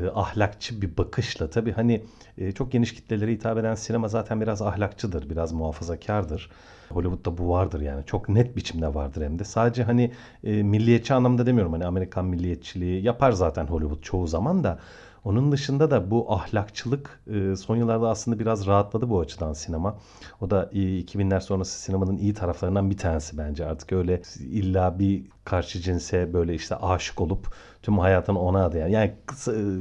e, 0.02 0.06
ahlakçı 0.14 0.82
bir 0.82 0.96
bakışla 0.96 1.50
tabi 1.50 1.72
hani 1.72 2.04
e, 2.38 2.52
çok 2.52 2.72
geniş 2.72 2.94
kitlelere 2.94 3.32
hitap 3.32 3.58
eden 3.58 3.74
sinema 3.74 4.08
zaten 4.08 4.40
biraz 4.40 4.62
ahlakçıdır, 4.62 5.30
biraz 5.30 5.52
muhafazakardır. 5.52 6.50
Hollywood'da 6.88 7.38
bu 7.38 7.48
vardır 7.48 7.80
yani 7.80 8.06
çok 8.06 8.28
net 8.28 8.56
biçimde 8.56 8.94
vardır 8.94 9.22
hem 9.24 9.38
de. 9.38 9.44
Sadece 9.44 9.84
hani 9.84 10.12
e, 10.44 10.62
milliyetçi 10.62 11.14
anlamda 11.14 11.46
demiyorum 11.46 11.72
hani 11.72 11.86
Amerikan 11.86 12.24
milliyetçiliği 12.24 13.02
yapar 13.02 13.32
zaten 13.32 13.66
Hollywood 13.66 14.02
çoğu 14.02 14.26
zaman 14.26 14.64
da 14.64 14.78
onun 15.26 15.52
dışında 15.52 15.90
da 15.90 16.10
bu 16.10 16.32
ahlakçılık 16.32 17.20
e, 17.26 17.56
son 17.56 17.76
yıllarda 17.76 18.08
aslında 18.08 18.38
biraz 18.38 18.66
rahatladı 18.66 19.10
bu 19.10 19.20
açıdan 19.20 19.52
sinema. 19.52 19.98
O 20.40 20.50
da 20.50 20.62
2000'ler 20.72 21.40
sonrası 21.40 21.80
sinemanın 21.80 22.16
iyi 22.16 22.34
taraflarından 22.34 22.90
bir 22.90 22.96
tanesi 22.96 23.38
bence. 23.38 23.66
Artık 23.66 23.92
öyle 23.92 24.22
illa 24.40 24.98
bir 24.98 25.22
karşı 25.44 25.80
cinse 25.80 26.32
böyle 26.32 26.54
işte 26.54 26.76
aşık 26.76 27.20
olup 27.20 27.46
tüm 27.82 27.98
hayatını 27.98 28.40
ona 28.40 28.64
adayan. 28.64 28.88
Yani 28.88 29.14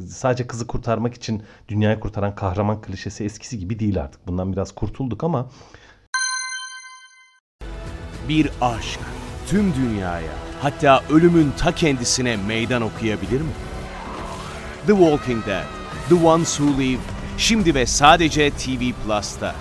sadece 0.07 0.47
kızı 0.47 0.67
kurtarmak 0.67 1.13
için 1.13 1.43
dünyayı 1.67 1.99
kurtaran 1.99 2.35
kahraman 2.35 2.81
klişesi 2.81 3.23
eskisi 3.23 3.59
gibi 3.59 3.79
değil 3.79 4.01
artık. 4.01 4.27
Bundan 4.27 4.53
biraz 4.53 4.71
kurtulduk 4.71 5.23
ama 5.23 5.49
bir 8.29 8.49
aşk 8.61 8.99
tüm 9.47 9.73
dünyaya 9.73 10.33
hatta 10.61 11.03
ölümün 11.09 11.51
ta 11.57 11.71
kendisine 11.71 12.37
meydan 12.37 12.81
okuyabilir 12.81 13.41
mi? 13.41 13.74
The 14.87 14.91
Walking 14.91 15.45
Dead, 15.45 15.65
The 16.09 16.15
Ones 16.15 16.57
Who 16.57 16.81
Live, 16.81 16.99
şimdi 17.37 17.75
ve 17.75 17.85
sadece 17.85 18.49
TV 18.49 18.91
Plus'ta. 19.05 19.55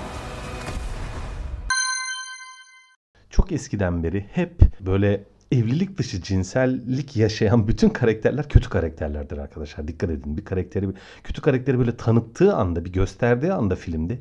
Çok 3.30 3.52
eskiden 3.52 4.02
beri 4.02 4.26
hep 4.32 4.60
böyle 4.80 5.24
evlilik 5.52 5.98
dışı 5.98 6.22
cinsellik 6.22 7.16
yaşayan 7.16 7.68
bütün 7.68 7.88
karakterler 7.88 8.48
kötü 8.48 8.68
karakterlerdir 8.68 9.38
arkadaşlar. 9.38 9.88
Dikkat 9.88 10.10
edin. 10.10 10.36
Bir 10.36 10.44
karakteri 10.44 10.88
kötü 11.24 11.42
karakteri 11.42 11.78
böyle 11.78 11.96
tanıttığı 11.96 12.56
anda, 12.56 12.84
bir 12.84 12.92
gösterdiği 12.92 13.52
anda 13.52 13.76
filmde 13.76 14.18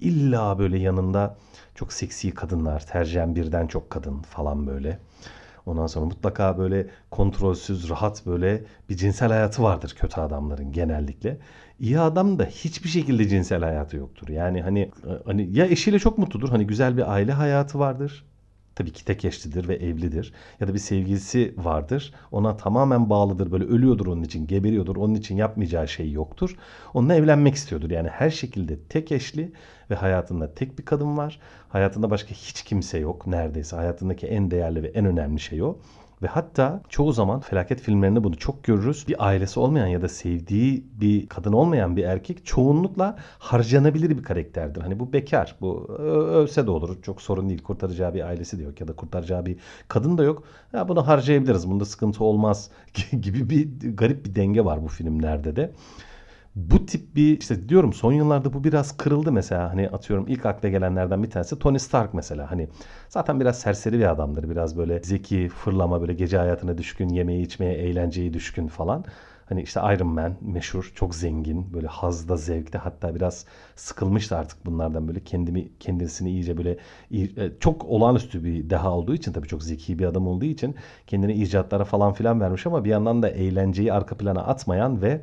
illa 0.00 0.58
böyle 0.58 0.78
yanında 0.78 1.38
çok 1.74 1.92
seksi 1.92 2.30
kadınlar, 2.30 2.86
tercihen 2.86 3.36
birden 3.36 3.66
çok 3.66 3.90
kadın 3.90 4.22
falan 4.22 4.66
böyle. 4.66 4.98
Ondan 5.66 5.86
sonra 5.86 6.04
mutlaka 6.06 6.58
böyle 6.58 6.86
kontrolsüz, 7.10 7.90
rahat 7.90 8.26
böyle 8.26 8.64
bir 8.88 8.96
cinsel 8.96 9.28
hayatı 9.28 9.62
vardır 9.62 9.94
kötü 9.98 10.20
adamların 10.20 10.72
genellikle. 10.72 11.38
İyi 11.80 12.00
adam 12.00 12.38
da 12.38 12.44
hiçbir 12.44 12.88
şekilde 12.88 13.28
cinsel 13.28 13.62
hayatı 13.62 13.96
yoktur. 13.96 14.28
Yani 14.28 14.62
hani 14.62 14.90
hani 15.24 15.56
ya 15.56 15.66
eşiyle 15.66 15.98
çok 15.98 16.18
mutludur. 16.18 16.48
Hani 16.48 16.66
güzel 16.66 16.96
bir 16.96 17.12
aile 17.12 17.32
hayatı 17.32 17.78
vardır. 17.78 18.24
Tabii 18.76 18.92
ki 18.92 19.04
tek 19.04 19.24
eşlidir 19.24 19.68
ve 19.68 19.74
evlidir. 19.74 20.32
Ya 20.60 20.68
da 20.68 20.74
bir 20.74 20.78
sevgilisi 20.78 21.54
vardır. 21.58 22.14
Ona 22.32 22.56
tamamen 22.56 23.10
bağlıdır. 23.10 23.52
Böyle 23.52 23.64
ölüyordur 23.64 24.06
onun 24.06 24.22
için, 24.22 24.46
geberiyordur. 24.46 24.96
Onun 24.96 25.14
için 25.14 25.36
yapmayacağı 25.36 25.88
şey 25.88 26.12
yoktur. 26.12 26.56
Onunla 26.94 27.14
evlenmek 27.14 27.54
istiyordur. 27.54 27.90
Yani 27.90 28.08
her 28.08 28.30
şekilde 28.30 28.78
tek 28.88 29.12
eşli 29.12 29.52
ve 29.90 29.94
hayatında 29.94 30.54
tek 30.54 30.78
bir 30.78 30.84
kadın 30.84 31.16
var. 31.16 31.40
Hayatında 31.68 32.10
başka 32.10 32.30
hiç 32.30 32.62
kimse 32.62 32.98
yok 32.98 33.26
neredeyse. 33.26 33.76
Hayatındaki 33.76 34.26
en 34.26 34.50
değerli 34.50 34.82
ve 34.82 34.88
en 34.88 35.04
önemli 35.04 35.40
şey 35.40 35.62
o. 35.62 35.78
Ve 36.22 36.26
hatta 36.26 36.82
çoğu 36.88 37.12
zaman 37.12 37.40
felaket 37.40 37.80
filmlerinde 37.80 38.24
bunu 38.24 38.36
çok 38.36 38.64
görürüz. 38.64 39.08
Bir 39.08 39.26
ailesi 39.26 39.60
olmayan 39.60 39.86
ya 39.86 40.02
da 40.02 40.08
sevdiği 40.08 40.84
bir 41.00 41.26
kadın 41.26 41.52
olmayan 41.52 41.96
bir 41.96 42.04
erkek 42.04 42.46
çoğunlukla 42.46 43.16
harcanabilir 43.38 44.18
bir 44.18 44.22
karakterdir. 44.22 44.80
Hani 44.80 45.00
bu 45.00 45.12
bekar, 45.12 45.56
bu 45.60 45.86
ölse 45.98 46.66
de 46.66 46.70
olur. 46.70 47.02
Çok 47.02 47.22
sorun 47.22 47.48
değil. 47.48 47.62
Kurtaracağı 47.62 48.14
bir 48.14 48.26
ailesi 48.26 48.58
de 48.58 48.62
yok 48.62 48.80
ya 48.80 48.88
da 48.88 48.92
kurtaracağı 48.92 49.46
bir 49.46 49.56
kadın 49.88 50.18
da 50.18 50.24
yok. 50.24 50.42
Ya 50.72 50.88
bunu 50.88 51.06
harcayabiliriz. 51.06 51.70
Bunda 51.70 51.84
sıkıntı 51.84 52.24
olmaz 52.24 52.70
gibi 53.20 53.50
bir 53.50 53.96
garip 53.96 54.24
bir 54.24 54.34
denge 54.34 54.64
var 54.64 54.82
bu 54.82 54.88
filmlerde 54.88 55.56
de 55.56 55.72
bu 56.56 56.86
tip 56.86 57.16
bir 57.16 57.40
işte 57.40 57.68
diyorum 57.68 57.92
son 57.92 58.12
yıllarda 58.12 58.52
bu 58.52 58.64
biraz 58.64 58.96
kırıldı 58.96 59.32
mesela. 59.32 59.70
Hani 59.70 59.88
atıyorum 59.88 60.26
ilk 60.28 60.46
akla 60.46 60.68
gelenlerden 60.68 61.22
bir 61.22 61.30
tanesi 61.30 61.58
Tony 61.58 61.78
Stark 61.78 62.14
mesela. 62.14 62.50
Hani 62.50 62.68
zaten 63.08 63.40
biraz 63.40 63.58
serseri 63.58 63.98
bir 63.98 64.10
adamdır. 64.10 64.50
Biraz 64.50 64.76
böyle 64.76 65.02
zeki 65.02 65.48
fırlama 65.48 66.00
böyle 66.00 66.14
gece 66.14 66.38
hayatına 66.38 66.78
düşkün 66.78 67.08
yemeği 67.08 67.46
içmeye 67.46 67.74
eğlenceyi 67.74 68.32
düşkün 68.34 68.68
falan. 68.68 69.04
Hani 69.48 69.62
işte 69.62 69.80
Iron 69.80 70.08
Man 70.08 70.36
meşhur, 70.40 70.92
çok 70.94 71.14
zengin, 71.14 71.74
böyle 71.74 71.86
hazda, 71.86 72.36
zevkte. 72.36 72.78
Hatta 72.78 73.14
biraz 73.14 73.46
sıkılmıştı 73.76 74.36
artık 74.36 74.66
bunlardan 74.66 75.08
böyle. 75.08 75.20
Kendimi 75.20 75.68
kendisini 75.80 76.30
iyice 76.30 76.56
böyle 76.56 76.76
e, 77.10 77.50
çok 77.60 77.84
olağanüstü 77.84 78.44
bir 78.44 78.70
deha 78.70 78.90
olduğu 78.90 79.14
için 79.14 79.32
tabii 79.32 79.48
çok 79.48 79.62
zeki 79.62 79.98
bir 79.98 80.04
adam 80.04 80.26
olduğu 80.26 80.44
için 80.44 80.74
kendini 81.06 81.32
icatlara 81.32 81.84
falan 81.84 82.12
filan 82.12 82.40
vermiş 82.40 82.66
ama 82.66 82.84
bir 82.84 82.90
yandan 82.90 83.22
da 83.22 83.28
eğlenceyi 83.28 83.92
arka 83.92 84.16
plana 84.16 84.40
atmayan 84.40 85.02
ve 85.02 85.20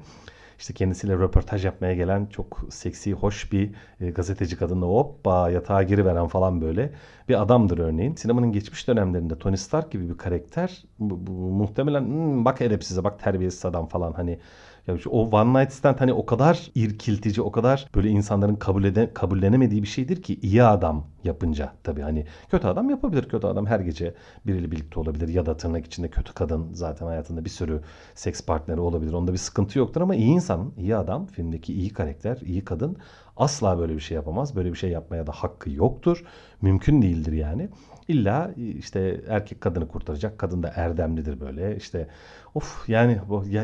işte 0.64 0.74
kendisiyle 0.74 1.14
röportaj 1.14 1.66
yapmaya 1.66 1.94
gelen 1.94 2.26
çok 2.26 2.62
seksi, 2.70 3.14
hoş 3.14 3.52
bir 3.52 3.72
e, 4.00 4.10
gazeteci 4.10 4.58
kadınla 4.58 4.86
hoppa 4.86 5.50
yatağa 5.50 5.84
giriveren 5.84 6.28
falan 6.28 6.62
böyle 6.62 6.94
bir 7.30 7.42
adamdır 7.42 7.78
örneğin. 7.78 8.16
Sinemanın 8.16 8.52
geçmiş 8.52 8.88
dönemlerinde 8.88 9.38
Tony 9.40 9.58
Stark 9.58 9.92
gibi 9.92 10.10
bir 10.10 10.18
karakter 10.18 10.84
bu, 11.00 11.28
bu, 11.28 11.32
muhtemelen 11.32 12.02
hmm, 12.02 12.46
bak 12.46 12.62
edepsize 12.62 13.04
bak 13.04 13.20
terbiyesiz 13.20 13.66
adam 13.66 13.88
falan 13.88 14.14
hani 14.14 14.40
ya 14.88 14.96
o 15.10 15.30
One 15.30 15.60
Night 15.60 15.74
Stand 15.74 16.00
hani 16.00 16.14
o 16.14 16.26
kadar 16.26 16.72
irkiltici, 16.76 17.42
o 17.42 17.52
kadar 17.52 17.88
böyle 17.96 18.10
insanların 18.10 18.56
kabul 18.56 18.84
ede, 18.84 19.14
kabullenemediği 19.14 19.84
bir 19.84 19.88
şeydir 19.88 20.22
ki 20.22 20.40
iyi 20.42 20.64
adam 20.64 21.08
yapınca 21.24 21.74
tabii 21.84 22.02
hani 22.02 22.26
kötü 22.50 22.68
adam 22.68 22.90
yapabilir. 22.90 23.30
Kötü 23.30 23.48
adam 23.48 23.66
her 23.66 23.80
gece 23.80 24.14
biriyle 24.48 24.72
birlikte 24.72 25.00
olabilir 25.00 25.28
ya 25.28 25.46
da 25.46 25.58
tırnak 25.58 25.86
içinde 25.86 26.08
kötü 26.08 26.34
kadın 26.34 26.74
zaten 26.74 27.06
hayatında 27.06 27.46
bir 27.46 27.50
sürü 27.50 27.82
seks 28.16 28.42
partneri 28.42 28.80
olabilir. 28.80 29.14
Onda 29.14 29.34
bir 29.34 29.38
sıkıntı 29.38 29.80
yoktur 29.80 30.02
ama 30.02 30.16
iyi 30.16 30.30
insan, 30.30 30.72
iyi 30.78 30.96
adam, 30.96 31.26
filmdeki 31.26 31.74
iyi 31.74 31.90
karakter, 31.90 32.38
iyi 32.38 32.66
kadın 32.66 32.98
asla 33.38 33.80
böyle 33.80 33.96
bir 33.96 34.00
şey 34.00 34.16
yapamaz. 34.16 34.56
Böyle 34.56 34.72
bir 34.72 34.78
şey 34.78 34.90
yapmaya 34.90 35.28
da 35.28 35.32
hakkı 35.32 35.70
yoktur. 35.70 36.24
Mümkün 36.62 37.02
değildir 37.02 37.34
yani. 37.34 37.70
İlla 38.08 38.52
işte 38.78 39.22
erkek 39.28 39.62
kadını 39.62 39.88
kurtaracak. 39.88 40.40
Kadın 40.40 40.64
da 40.64 40.74
erdemlidir 40.76 41.40
böyle. 41.40 41.76
İşte 41.78 42.08
of 42.56 42.90
yani 42.90 43.20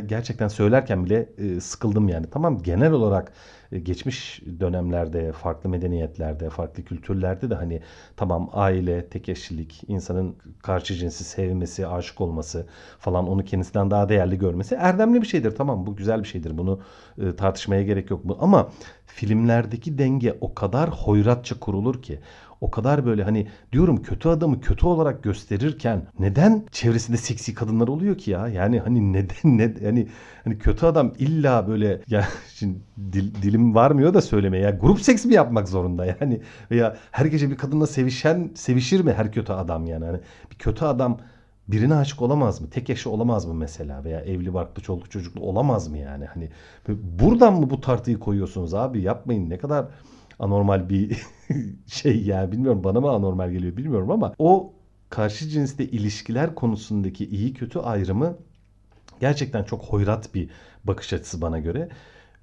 gerçekten 0.05 0.47
söylerken 0.47 1.05
bile 1.05 1.29
e, 1.37 1.59
sıkıldım 1.59 2.09
yani. 2.09 2.25
Tamam 2.31 2.63
genel 2.63 2.91
olarak 2.91 3.31
e, 3.71 3.79
geçmiş 3.79 4.41
dönemlerde, 4.59 5.31
farklı 5.31 5.69
medeniyetlerde, 5.69 6.49
farklı 6.49 6.83
kültürlerde 6.83 7.49
de 7.49 7.55
hani 7.55 7.81
tamam 8.17 8.49
aile, 8.53 9.09
tek 9.09 9.29
eşlilik, 9.29 9.83
insanın 9.87 10.35
karşı 10.63 10.95
cinsi 10.95 11.23
sevmesi, 11.23 11.87
aşık 11.87 12.21
olması 12.21 12.67
falan 12.99 13.27
onu 13.27 13.45
kendisinden 13.45 13.91
daha 13.91 14.09
değerli 14.09 14.37
görmesi 14.39 14.75
erdemli 14.75 15.21
bir 15.21 15.27
şeydir. 15.27 15.55
Tamam 15.55 15.85
bu 15.85 15.95
güzel 15.95 16.23
bir 16.23 16.27
şeydir. 16.27 16.57
Bunu 16.57 16.79
e, 17.21 17.35
tartışmaya 17.35 17.83
gerek 17.83 18.09
yok. 18.11 18.21
Ama 18.39 18.69
filmlerdeki 19.05 19.97
denge 19.97 20.37
o 20.41 20.53
kadar 20.53 20.89
hoyratça 20.89 21.59
kurulur 21.59 22.01
ki 22.01 22.19
o 22.61 22.71
kadar 22.71 23.05
böyle 23.05 23.23
hani 23.23 23.47
diyorum 23.71 24.01
kötü 24.01 24.29
adamı 24.29 24.61
kötü 24.61 24.85
olarak 24.85 25.23
gösterirken 25.23 26.01
neden 26.19 26.65
çevresinde 26.71 27.17
seksi 27.17 27.53
kadınlar 27.53 27.87
oluyor 27.87 28.17
ki 28.17 28.31
ya? 28.31 28.47
Yani 28.47 28.79
hani 28.79 29.13
neden 29.13 29.57
ne 29.57 29.73
yani 29.81 30.07
hani 30.43 30.59
kötü 30.59 30.85
adam 30.85 31.13
illa 31.19 31.67
böyle 31.67 32.01
ya 32.07 32.27
şimdi 32.55 32.79
dil, 33.13 33.41
dilim 33.41 33.75
varmıyor 33.75 34.13
da 34.13 34.21
söylemeye 34.21 34.63
ya 34.63 34.69
grup 34.69 35.01
seks 35.01 35.25
mi 35.25 35.33
yapmak 35.33 35.69
zorunda 35.69 36.05
yani 36.05 36.41
veya 36.71 36.97
her 37.11 37.25
gece 37.25 37.49
bir 37.49 37.57
kadınla 37.57 37.87
sevişen 37.87 38.51
sevişir 38.55 39.01
mi 39.01 39.13
her 39.13 39.31
kötü 39.31 39.53
adam 39.53 39.85
yani 39.85 40.05
hani 40.05 40.19
bir 40.51 40.55
kötü 40.55 40.85
adam 40.85 41.19
birine 41.67 41.95
aşık 41.95 42.21
olamaz 42.21 42.61
mı? 42.61 42.69
Tek 42.69 42.89
eşi 42.89 43.09
olamaz 43.09 43.45
mı 43.45 43.53
mesela? 43.53 44.03
Veya 44.03 44.21
evli 44.21 44.53
barklı 44.53 44.83
çoluk 44.83 45.11
çocuklu 45.11 45.41
olamaz 45.41 45.87
mı 45.87 45.97
yani? 45.97 46.25
Hani 46.25 46.49
buradan 46.87 47.53
mı 47.53 47.69
bu 47.69 47.81
tartıyı 47.81 48.19
koyuyorsunuz 48.19 48.73
abi? 48.73 49.01
Yapmayın. 49.01 49.49
Ne 49.49 49.57
kadar 49.57 49.85
anormal 50.39 50.89
bir 50.89 51.21
şey 51.87 52.23
yani 52.23 52.51
bilmiyorum 52.51 52.83
bana 52.83 53.01
mı 53.01 53.09
anormal 53.09 53.51
geliyor 53.51 53.77
bilmiyorum 53.77 54.11
ama 54.11 54.33
o 54.39 54.73
karşı 55.09 55.49
cinsle 55.49 55.85
ilişkiler 55.85 56.55
konusundaki 56.55 57.25
iyi 57.25 57.53
kötü 57.53 57.79
ayrımı 57.79 58.37
gerçekten 59.19 59.63
çok 59.63 59.83
hoyrat 59.83 60.35
bir 60.35 60.49
bakış 60.83 61.13
açısı 61.13 61.41
bana 61.41 61.59
göre. 61.59 61.89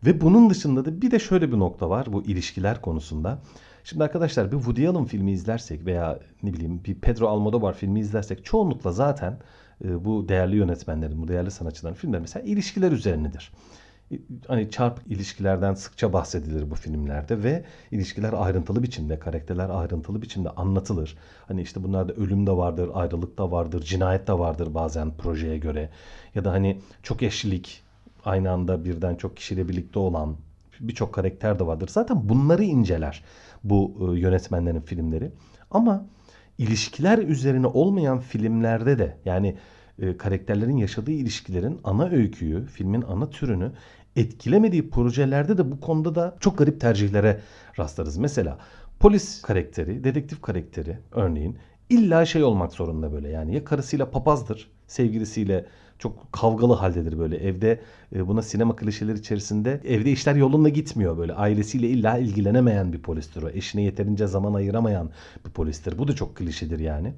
Ve 0.07 0.21
bunun 0.21 0.51
dışında 0.51 0.85
da 0.85 1.03
bir 1.03 1.11
de 1.11 1.19
şöyle 1.19 1.53
bir 1.53 1.59
nokta 1.59 1.91
var 1.91 2.07
bu 2.13 2.25
ilişkiler 2.25 2.81
konusunda. 2.81 3.43
Şimdi 3.85 4.05
arkadaşlar 4.05 4.53
bir 4.53 4.57
Woody 4.57 4.89
Allen 4.89 5.05
filmi 5.05 5.33
izlersek 5.33 5.87
veya 5.87 6.19
ne 6.43 6.53
bileyim 6.53 6.85
bir 6.85 6.95
Pedro 6.95 7.29
Almodovar 7.29 7.75
filmi 7.75 8.01
izlersek 8.01 8.45
çoğunlukla 8.45 8.93
zaten 8.93 9.39
e, 9.85 10.05
bu 10.05 10.29
değerli 10.29 10.57
yönetmenlerin, 10.57 11.23
bu 11.23 11.29
değerli 11.29 11.51
sanatçıların 11.51 11.95
filmleri 11.95 12.21
mesela 12.21 12.47
ilişkiler 12.47 12.93
üzerinedir. 12.93 13.53
Hani 14.49 14.71
çarp 14.71 15.01
ilişkilerden 15.07 15.75
sıkça 15.75 16.13
bahsedilir 16.13 16.71
bu 16.71 16.75
filmlerde 16.75 17.43
ve 17.43 17.65
ilişkiler 17.91 18.33
ayrıntılı 18.33 18.83
biçimde, 18.83 19.19
karakterler 19.19 19.69
ayrıntılı 19.69 20.23
biçimde 20.23 20.51
anlatılır. 20.51 21.17
Hani 21.49 21.63
işte 21.63 21.83
bunlarda 21.83 22.13
ölüm 22.13 22.47
de 22.47 22.53
vardır, 22.53 22.91
ayrılık 22.95 23.39
da 23.39 23.51
vardır, 23.51 23.83
cinayet 23.83 24.29
de 24.29 24.39
vardır 24.39 24.75
bazen 24.75 25.17
projeye 25.17 25.59
göre. 25.59 25.91
Ya 26.35 26.45
da 26.45 26.53
hani 26.53 26.81
çok 27.03 27.23
eşlilik, 27.23 27.83
aynı 28.25 28.51
anda 28.51 28.85
birden 28.85 29.15
çok 29.15 29.37
kişiyle 29.37 29.69
birlikte 29.69 29.99
olan 29.99 30.37
birçok 30.81 31.15
karakter 31.15 31.59
de 31.59 31.67
vardır. 31.67 31.89
Zaten 31.89 32.29
bunları 32.29 32.65
inceler 32.65 33.25
bu 33.65 33.95
e, 34.01 34.21
yönetmenlerin 34.21 34.81
filmleri. 34.81 35.31
Ama 35.71 36.07
ilişkiler 36.59 37.19
üzerine 37.19 37.67
olmayan 37.67 38.21
filmlerde 38.21 38.99
de 38.99 39.17
yani 39.25 39.57
e, 40.03 40.17
karakterlerin 40.17 40.77
yaşadığı 40.77 41.11
ilişkilerin 41.11 41.81
ana 41.85 42.09
öyküyü, 42.09 42.67
filmin 42.67 43.03
ana 43.03 43.31
türünü 43.31 43.73
etkilemediği 44.17 44.91
projelerde 44.91 45.59
de 45.59 45.71
bu 45.73 45.81
konuda 45.81 46.15
da 46.15 46.37
çok 46.41 46.59
garip 46.59 46.81
tercihlere 46.81 47.41
rastlarız. 47.79 48.17
Mesela 48.17 48.59
polis 49.01 49.43
karakteri, 49.43 50.05
dedektif 50.05 50.43
karakteri 50.43 50.99
örneğin 51.13 51.59
illa 51.91 52.27
şey 52.27 52.45
olmak 52.45 52.73
zorunda 52.73 53.13
böyle. 53.13 53.29
Yani 53.29 53.55
ya 53.55 53.65
karısıyla 53.65 54.11
papazdır, 54.11 54.71
sevgilisiyle 54.87 55.67
çok 55.99 56.33
kavgalı 56.33 56.73
haldedir 56.75 57.19
böyle. 57.19 57.37
Evde 57.37 57.81
e, 58.15 58.29
buna 58.29 58.43
sinema 58.43 58.77
klişeleri 58.77 59.19
içerisinde 59.19 59.81
evde 59.85 60.13
işler 60.13 60.35
yolunda 60.35 60.69
gitmiyor 60.69 61.19
böyle. 61.19 61.35
Ailesiyle 61.35 61.89
illa 61.89 62.19
ilgilenemeyen 62.19 62.93
bir 62.93 63.03
polistir 63.03 63.43
o. 63.43 63.51
Eşine 63.51 63.83
yeterince 63.83 64.27
zaman 64.27 64.55
ayıramayan 64.55 65.11
bir 65.47 65.51
polistir. 65.51 65.99
Bu 65.99 66.09
da 66.09 66.15
çok 66.15 66.37
klişedir 66.37 66.79
yani. 66.79 67.15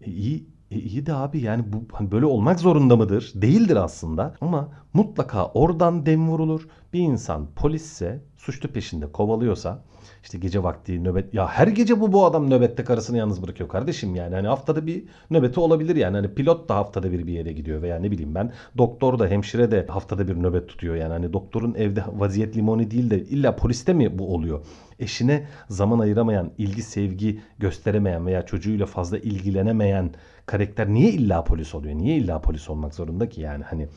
E, 0.00 0.10
iyi 0.10 0.46
e 0.70 0.78
iyi 0.78 1.06
de 1.06 1.14
abi 1.14 1.40
yani 1.40 1.64
bu 1.72 1.84
hani 1.92 2.10
böyle 2.10 2.26
olmak 2.26 2.60
zorunda 2.60 2.96
mıdır? 2.96 3.32
Değildir 3.34 3.76
aslında 3.76 4.34
ama 4.40 4.68
mutlaka 4.94 5.46
oradan 5.46 6.06
dem 6.06 6.28
vurulur. 6.28 6.68
Bir 6.92 7.00
insan 7.00 7.46
polisse 7.56 8.20
suçlu 8.36 8.68
peşinde 8.68 9.12
kovalıyorsa 9.12 9.82
işte 10.22 10.38
gece 10.38 10.62
vakti 10.62 11.04
nöbet 11.04 11.34
ya 11.34 11.46
her 11.46 11.66
gece 11.66 12.00
bu 12.00 12.12
bu 12.12 12.24
adam 12.24 12.50
nöbette 12.50 12.84
karısını 12.84 13.16
yalnız 13.16 13.42
bırakıyor 13.42 13.68
kardeşim 13.68 14.14
yani 14.14 14.34
hani 14.34 14.46
haftada 14.46 14.86
bir 14.86 15.04
nöbeti 15.30 15.60
olabilir 15.60 15.96
yani 15.96 16.16
hani 16.16 16.34
pilot 16.34 16.68
da 16.68 16.76
haftada 16.76 17.12
bir 17.12 17.26
bir 17.26 17.32
yere 17.32 17.52
gidiyor 17.52 17.82
veya 17.82 17.98
ne 17.98 18.10
bileyim 18.10 18.34
ben 18.34 18.52
doktor 18.78 19.18
da 19.18 19.26
hemşire 19.26 19.70
de 19.70 19.86
haftada 19.88 20.28
bir 20.28 20.42
nöbet 20.42 20.68
tutuyor 20.68 20.94
yani 20.94 21.12
hani 21.12 21.32
doktorun 21.32 21.74
evde 21.74 22.04
vaziyet 22.12 22.56
limoni 22.56 22.90
değil 22.90 23.10
de 23.10 23.24
illa 23.24 23.56
poliste 23.56 23.92
mi 23.92 24.18
bu 24.18 24.34
oluyor? 24.34 24.60
Eşine 25.00 25.46
zaman 25.68 25.98
ayıramayan, 25.98 26.50
ilgi 26.58 26.82
sevgi 26.82 27.40
gösteremeyen 27.58 28.26
veya 28.26 28.46
çocuğuyla 28.46 28.86
fazla 28.86 29.18
ilgilenemeyen 29.18 30.10
karakter 30.46 30.88
niye 30.88 31.10
illa 31.10 31.44
polis 31.44 31.74
oluyor? 31.74 31.94
Niye 31.94 32.16
illa 32.16 32.40
polis 32.40 32.70
olmak 32.70 32.94
zorunda 32.94 33.28
ki 33.28 33.40
yani 33.40 33.64
hani? 33.64 33.88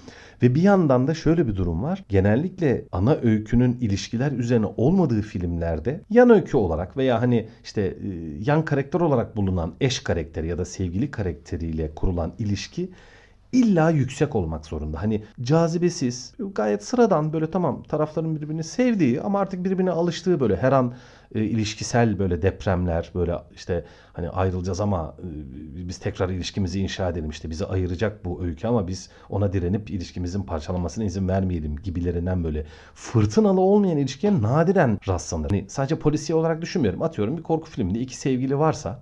Ve 0.44 0.56
bir 0.56 0.62
yandan 0.62 1.08
da 1.08 1.14
şöyle 1.14 1.48
bir 1.48 1.56
durum 1.56 1.84
var. 1.84 2.04
Genellikle 2.10 2.86
ana 2.92 3.16
öykünün 3.16 3.78
ilişkiler 3.82 4.32
üzerine 4.32 4.66
olmadığı 4.78 5.22
filmlerde 5.22 6.02
yan 6.10 6.30
öykü 6.30 6.58
olarak 6.58 6.98
veya 6.98 7.22
hani 7.22 7.48
işte 7.64 7.82
e, 7.82 8.08
yan 8.46 8.66
karakter 8.66 9.00
olarak 9.00 9.38
bulunan 9.38 9.74
eş 9.82 10.00
karakteri 10.00 10.48
ya 10.48 10.58
da 10.58 10.66
sevgili 10.66 11.12
karakteriyle 11.12 11.96
kurulan 11.96 12.34
ilişki 12.40 12.90
illa 13.54 13.90
yüksek 13.90 14.36
olmak 14.36 14.66
zorunda. 14.66 15.02
Hani 15.02 15.24
cazibesiz, 15.42 16.34
gayet 16.56 16.84
sıradan 16.84 17.34
böyle 17.34 17.52
tamam 17.52 17.84
tarafların 17.84 18.36
birbirini 18.36 18.64
sevdiği 18.64 19.22
ama 19.22 19.40
artık 19.40 19.64
birbirine 19.64 19.92
alıştığı 19.92 20.40
böyle 20.40 20.58
her 20.58 20.72
an 20.72 20.94
e, 21.36 21.44
ilişkisel 21.44 22.20
böyle 22.20 22.42
depremler 22.42 23.12
böyle 23.16 23.36
işte 23.56 23.86
hani 24.14 24.30
ayrılacağız 24.30 24.82
ama 24.82 25.16
e, 25.20 25.88
biz 25.88 25.98
tekrar 25.98 26.30
ilişkimizi 26.30 26.80
inşa 26.80 27.10
edelim 27.10 27.30
işte 27.30 27.50
bizi 27.50 27.66
ayıracak 27.66 28.26
bu 28.26 28.44
öykü 28.44 28.68
ama 28.68 28.88
biz 28.88 29.10
ona 29.30 29.54
direnip 29.54 29.90
ilişkimizin 29.90 30.44
parçalanmasına 30.44 31.04
izin 31.04 31.28
vermeyelim 31.28 31.76
gibilerinden 31.76 32.44
böyle 32.44 32.66
fırtınalı 32.94 33.62
olmayan 33.62 33.98
ilişkiye 33.98 34.42
nadiren 34.42 35.00
rastlanır. 35.08 35.50
Hani 35.50 35.66
sadece 35.70 36.00
polisiye 36.00 36.36
olarak 36.36 36.62
düşünmüyorum. 36.62 37.02
Atıyorum 37.02 37.38
bir 37.38 37.44
korku 37.44 37.70
filminde 37.70 38.00
iki 38.00 38.18
sevgili 38.18 38.60
varsa 38.60 39.00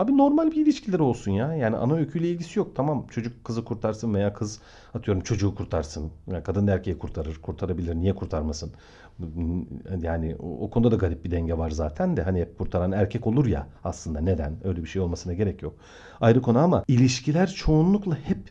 Abi 0.00 0.16
normal 0.16 0.50
bir 0.50 0.56
ilişkileri 0.56 1.02
olsun 1.02 1.30
ya. 1.32 1.54
Yani 1.54 1.76
ana 1.76 1.94
öyküyle 1.94 2.28
ilgisi 2.28 2.58
yok. 2.58 2.76
Tamam 2.76 3.06
çocuk 3.10 3.44
kızı 3.44 3.64
kurtarsın 3.64 4.14
veya 4.14 4.32
kız 4.34 4.60
atıyorum 4.94 5.22
çocuğu 5.22 5.54
kurtarsın. 5.54 6.10
Yani 6.26 6.42
kadın 6.42 6.66
da 6.66 6.72
erkeği 6.72 6.98
kurtarır. 6.98 7.40
Kurtarabilir. 7.42 7.94
Niye 7.94 8.14
kurtarmasın? 8.14 8.72
Yani 10.02 10.36
o, 10.38 10.70
konuda 10.70 10.90
da 10.90 10.96
garip 10.96 11.24
bir 11.24 11.30
denge 11.30 11.58
var 11.58 11.70
zaten 11.70 12.16
de. 12.16 12.22
Hani 12.22 12.40
hep 12.40 12.58
kurtaran 12.58 12.92
erkek 12.92 13.26
olur 13.26 13.46
ya 13.46 13.66
aslında. 13.84 14.20
Neden? 14.20 14.56
Öyle 14.64 14.82
bir 14.82 14.88
şey 14.88 15.02
olmasına 15.02 15.34
gerek 15.34 15.62
yok. 15.62 15.74
Ayrı 16.20 16.42
konu 16.42 16.58
ama 16.58 16.84
ilişkiler 16.88 17.48
çoğunlukla 17.48 18.16
hep 18.16 18.50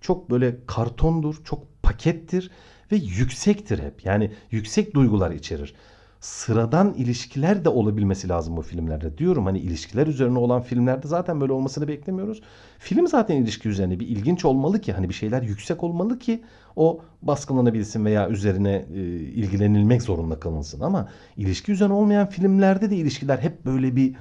çok 0.00 0.30
böyle 0.30 0.56
kartondur. 0.66 1.44
Çok 1.44 1.82
pakettir 1.82 2.50
ve 2.92 2.96
yüksektir 2.96 3.78
hep. 3.78 4.04
Yani 4.04 4.30
yüksek 4.50 4.94
duygular 4.94 5.30
içerir 5.30 5.74
sıradan 6.20 6.94
ilişkiler 6.94 7.64
de 7.64 7.68
olabilmesi 7.68 8.28
lazım 8.28 8.56
bu 8.56 8.62
filmlerde. 8.62 9.18
Diyorum 9.18 9.46
hani 9.46 9.58
ilişkiler 9.58 10.06
üzerine 10.06 10.38
olan 10.38 10.62
filmlerde 10.62 11.08
zaten 11.08 11.40
böyle 11.40 11.52
olmasını 11.52 11.88
beklemiyoruz. 11.88 12.42
Film 12.78 13.08
zaten 13.08 13.36
ilişki 13.36 13.68
üzerine 13.68 14.00
bir 14.00 14.08
ilginç 14.08 14.44
olmalı 14.44 14.80
ki 14.80 14.92
hani 14.92 15.08
bir 15.08 15.14
şeyler 15.14 15.42
yüksek 15.42 15.82
olmalı 15.82 16.18
ki 16.18 16.42
o 16.76 17.00
baskılanabilsin 17.22 18.04
veya 18.04 18.28
üzerine 18.28 18.86
e, 18.94 19.00
ilgilenilmek 19.20 20.02
zorunda 20.02 20.40
kalınsın. 20.40 20.80
Ama 20.80 21.08
ilişki 21.36 21.72
üzerine 21.72 21.94
olmayan 21.94 22.26
filmlerde 22.26 22.90
de 22.90 22.96
ilişkiler 22.96 23.38
hep 23.38 23.64
böyle 23.64 23.96
bir 23.96 24.14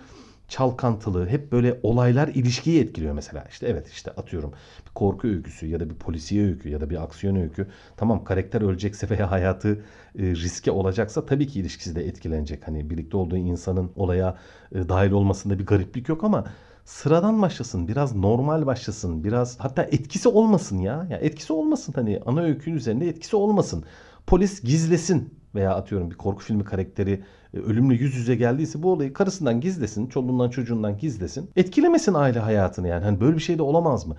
çalkantılı, 0.50 1.28
hep 1.28 1.52
böyle 1.52 1.80
olaylar 1.84 2.28
ilişkiyi 2.28 2.82
etkiliyor 2.82 3.14
mesela. 3.14 3.46
İşte 3.50 3.68
evet 3.68 3.88
işte 3.88 4.12
atıyorum 4.12 4.54
bir 4.88 4.94
korku 4.94 5.28
öyküsü 5.28 5.68
ya 5.68 5.80
da 5.80 5.90
bir 5.90 5.96
polisiye 5.96 6.46
öykü 6.46 6.70
ya 6.70 6.82
da 6.82 6.90
bir 6.90 7.04
aksiyon 7.04 7.36
öykü. 7.36 7.68
Tamam 7.98 8.24
karakter 8.24 8.62
ölecekse 8.62 9.10
veya 9.10 9.32
hayatı 9.32 9.74
e, 10.20 10.24
riske 10.24 10.72
olacaksa 10.72 11.26
tabii 11.26 11.48
ki 11.48 11.60
ilişkisi 11.60 11.96
de 11.96 12.08
etkilenecek. 12.08 12.68
Hani 12.68 12.90
birlikte 12.90 13.18
olduğu 13.18 13.38
insanın 13.38 13.92
olaya 13.96 14.38
e, 14.72 14.90
dahil 14.90 15.12
olmasında 15.12 15.60
bir 15.60 15.66
gariplik 15.66 16.10
yok 16.10 16.24
ama 16.24 16.46
sıradan 16.86 17.42
başlasın, 17.42 17.88
biraz 17.88 18.16
normal 18.16 18.66
başlasın, 18.66 19.24
biraz 19.24 19.60
hatta 19.60 19.84
etkisi 19.84 20.30
olmasın 20.30 20.78
ya. 20.78 21.08
ya 21.10 21.18
etkisi 21.18 21.54
olmasın 21.54 21.94
hani 21.96 22.22
ana 22.26 22.42
öykünün 22.42 22.76
üzerinde 22.76 23.08
etkisi 23.08 23.36
olmasın. 23.36 23.84
Polis 24.28 24.62
gizlesin 24.62 25.38
veya 25.56 25.76
atıyorum 25.76 26.12
bir 26.12 26.16
korku 26.16 26.44
filmi 26.44 26.64
karakteri 26.64 27.24
e, 27.54 27.58
ölümle 27.58 27.96
yüz 27.96 28.16
yüze 28.16 28.36
geldiyse 28.36 28.84
bu 28.84 28.92
olayı 28.92 29.14
karısından 29.14 29.62
gizlesin, 29.62 30.08
çoluğundan 30.08 30.50
çocuğundan 30.50 30.98
gizlesin. 30.98 31.50
Etkilemesin 31.56 32.14
aile 32.14 32.40
hayatını 32.40 32.88
yani. 32.88 33.04
Hani 33.04 33.20
böyle 33.20 33.36
bir 33.36 33.42
şey 33.42 33.58
de 33.58 33.62
olamaz 33.64 34.08
mı? 34.08 34.16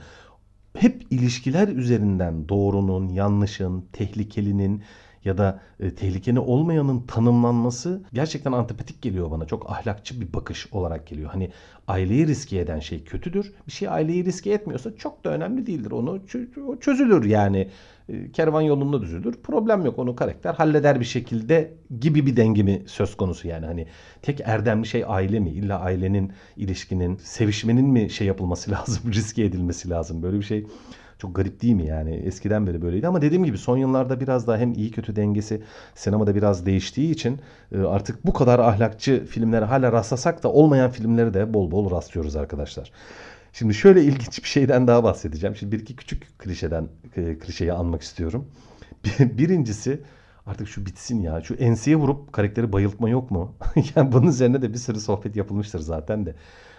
Hep 0.77 1.07
ilişkiler 1.11 1.69
üzerinden 1.69 2.49
doğrunun, 2.49 3.09
yanlışın, 3.09 3.85
tehlikelinin 3.93 4.83
ya 5.25 5.39
da 5.39 5.61
e, 5.81 5.95
tehlikeli 5.95 6.39
olmayanın 6.39 7.01
tanımlanması 7.01 8.03
gerçekten 8.13 8.53
antipatik 8.53 9.03
geliyor 9.03 9.31
bana. 9.31 9.47
Çok 9.47 9.71
ahlakçı 9.71 10.21
bir 10.21 10.33
bakış 10.33 10.73
olarak 10.73 11.07
geliyor. 11.07 11.31
Hani 11.31 11.51
aileyi 11.89 12.27
riske 12.27 12.59
eden 12.59 12.81
şey 12.81 13.05
kötüdür. 13.05 13.53
Bir 13.67 13.73
şey 13.73 13.89
aileyi 13.89 14.25
riske 14.25 14.51
etmiyorsa 14.51 14.97
çok 14.97 15.25
da 15.25 15.31
önemli 15.31 15.67
değildir. 15.67 15.91
Onu 15.91 16.21
çözülür 16.81 17.25
yani. 17.25 17.69
E, 18.09 18.33
kervan 18.33 18.61
yolunda 18.61 19.03
düzülür. 19.03 19.35
Problem 19.43 19.85
yok. 19.85 19.99
Onu 19.99 20.17
karakter 20.17 20.55
halleder 20.55 21.01
bir 21.01 21.05
şekilde 21.05 21.75
gibi 22.01 22.27
bir 22.27 22.37
dengemi 22.37 22.83
söz 22.87 23.17
konusu 23.17 23.49
yani. 23.49 23.67
Hani 23.67 23.87
tek 24.23 24.41
erdemli 24.41 24.87
şey 24.87 25.05
aile 25.07 25.41
mi? 25.41 25.51
İlla 25.51 25.81
ailenin, 25.81 26.33
ilişkinin, 26.57 27.17
sevişmenin 27.17 27.87
mi 27.87 28.11
şey 28.11 28.27
yapılması 28.27 28.71
lazım, 28.71 29.13
riske 29.13 29.45
edilmesi 29.45 29.91
lazım? 29.91 30.23
Böyle 30.23 30.37
bir 30.37 30.45
şey 30.45 30.67
çok 31.21 31.37
garip 31.37 31.63
değil 31.63 31.75
mi 31.75 31.87
yani? 31.87 32.15
Eskiden 32.15 32.67
beri 32.67 32.83
böyleydi 32.83 33.09
ama 33.09 33.23
dediğim 33.23 33.45
gibi 33.45 33.59
son 33.59 33.77
yıllarda 33.77 34.21
biraz 34.21 34.47
daha 34.47 34.59
hem 34.59 34.73
iyi 34.73 34.91
kötü 34.91 35.17
dengesi 35.17 35.63
sinemada 35.95 36.35
biraz 36.35 36.67
değiştiği 36.67 37.11
için 37.11 37.41
e, 37.73 37.79
artık 37.79 38.27
bu 38.27 38.33
kadar 38.33 38.59
ahlakçı 38.59 39.25
filmlere 39.27 39.65
hala 39.65 39.93
rastlasak 39.93 40.43
da 40.43 40.53
olmayan 40.53 40.91
filmleri 40.91 41.35
de 41.35 41.55
bol 41.55 41.71
bol 41.71 41.91
rastlıyoruz 41.91 42.37
arkadaşlar. 42.37 42.93
Şimdi 43.53 43.75
şöyle 43.75 44.03
ilginç 44.05 44.43
bir 44.43 44.49
şeyden 44.49 44.87
daha 44.87 45.05
bahsedeceğim. 45.05 45.57
Şimdi 45.57 45.73
bir 45.73 45.83
iki 45.83 45.97
küçük 45.97 46.39
klişeden 46.39 46.89
e, 47.17 47.39
klişeyi 47.39 47.73
anmak 47.73 48.03
istiyorum. 48.03 48.47
Birincisi 49.19 50.01
artık 50.47 50.69
şu 50.69 50.87
bitsin 50.87 51.23
ya. 51.23 51.41
Şu 51.41 51.55
enseye 51.55 51.97
vurup 51.97 52.33
karakteri 52.33 52.73
bayıltma 52.73 53.09
yok 53.09 53.31
mu? 53.31 53.55
yani 53.97 54.13
bunun 54.13 54.27
üzerine 54.27 54.63
de 54.63 54.73
bir 54.73 54.79
sürü 54.79 55.01
sohbet 55.01 55.37
yapılmıştır 55.37 55.81
zaten 55.81 56.27
de. 56.27 56.35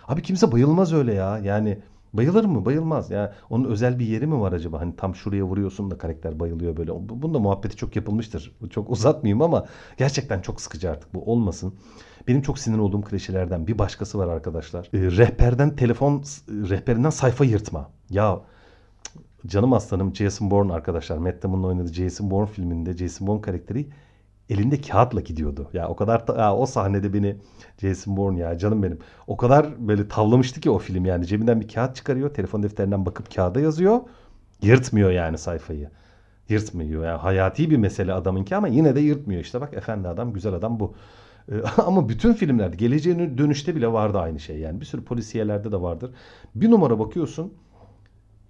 Abi 0.07 0.21
kimse 0.21 0.51
bayılmaz 0.51 0.93
öyle 0.93 1.13
ya. 1.13 1.39
Yani 1.43 1.77
Bayılır 2.13 2.45
mı? 2.45 2.65
Bayılmaz. 2.65 3.11
Yani 3.11 3.29
onun 3.49 3.65
özel 3.65 3.99
bir 3.99 4.05
yeri 4.05 4.27
mi 4.27 4.39
var 4.41 4.51
acaba? 4.51 4.79
Hani 4.81 4.95
tam 4.95 5.15
şuraya 5.15 5.43
vuruyorsun 5.43 5.91
da 5.91 5.97
karakter 5.97 6.39
bayılıyor 6.39 6.77
böyle. 6.77 6.91
Bunda 7.09 7.39
muhabbeti 7.39 7.75
çok 7.75 7.95
yapılmıştır. 7.95 8.55
Çok 8.69 8.89
uzatmayayım 8.89 9.41
ama 9.41 9.65
gerçekten 9.97 10.41
çok 10.41 10.61
sıkıcı 10.61 10.91
artık 10.91 11.13
bu 11.13 11.31
olmasın. 11.31 11.73
Benim 12.27 12.41
çok 12.41 12.59
sinir 12.59 12.77
olduğum 12.77 13.01
klişelerden 13.01 13.67
bir 13.67 13.79
başkası 13.79 14.17
var 14.17 14.27
arkadaşlar. 14.27 14.89
E, 14.93 14.99
rehberden 14.99 15.75
telefon 15.75 16.23
rehberinden 16.49 17.09
sayfa 17.09 17.45
yırtma. 17.45 17.89
Ya 18.09 18.39
canım 19.47 19.73
aslanım 19.73 20.15
Jason 20.15 20.51
Bourne 20.51 20.73
arkadaşlar. 20.73 21.17
Matt 21.17 21.43
Damon'un 21.43 21.63
oynadığı 21.63 21.93
Jason 21.93 22.31
Bourne 22.31 22.47
filminde 22.47 22.97
Jason 22.97 23.27
Bourne 23.27 23.41
karakteri 23.41 23.87
elinde 24.51 24.81
kağıtla 24.81 25.21
gidiyordu. 25.21 25.69
Ya 25.73 25.87
o 25.87 25.95
kadar 25.95 26.23
ya 26.37 26.55
o 26.55 26.65
sahnede 26.65 27.13
beni 27.13 27.35
Jason 27.81 28.17
Bourne 28.17 28.39
ya 28.39 28.57
canım 28.57 28.83
benim. 28.83 28.99
O 29.27 29.37
kadar 29.37 29.87
böyle 29.87 30.07
tavlamıştı 30.07 30.61
ki 30.61 30.69
o 30.69 30.77
film 30.77 31.05
yani. 31.05 31.27
Cebinden 31.27 31.61
bir 31.61 31.67
kağıt 31.67 31.95
çıkarıyor. 31.95 32.33
Telefon 32.33 32.63
defterinden 32.63 33.05
bakıp 33.05 33.35
kağıda 33.35 33.59
yazıyor. 33.59 33.99
Yırtmıyor 34.61 35.11
yani 35.11 35.37
sayfayı. 35.37 35.89
Yırtmıyor. 36.49 37.05
Yani 37.05 37.17
hayati 37.17 37.69
bir 37.69 37.77
mesele 37.77 38.13
adamınki 38.13 38.55
ama 38.55 38.67
yine 38.67 38.95
de 38.95 38.99
yırtmıyor. 38.99 39.41
İşte 39.41 39.61
bak 39.61 39.73
efendi 39.73 40.07
adam, 40.07 40.33
güzel 40.33 40.53
adam 40.53 40.79
bu. 40.79 40.95
Ee, 41.51 41.55
Ama 41.77 42.09
bütün 42.09 42.33
filmlerde, 42.33 42.75
geleceğin 42.75 43.37
dönüşte 43.37 43.75
bile 43.75 43.91
vardı 43.93 44.19
aynı 44.19 44.39
şey 44.39 44.57
yani. 44.59 44.81
Bir 44.81 44.85
sürü 44.85 45.03
polisiyelerde 45.03 45.71
de 45.71 45.81
vardır. 45.81 46.11
Bir 46.55 46.71
numara 46.71 46.99
bakıyorsun. 46.99 47.53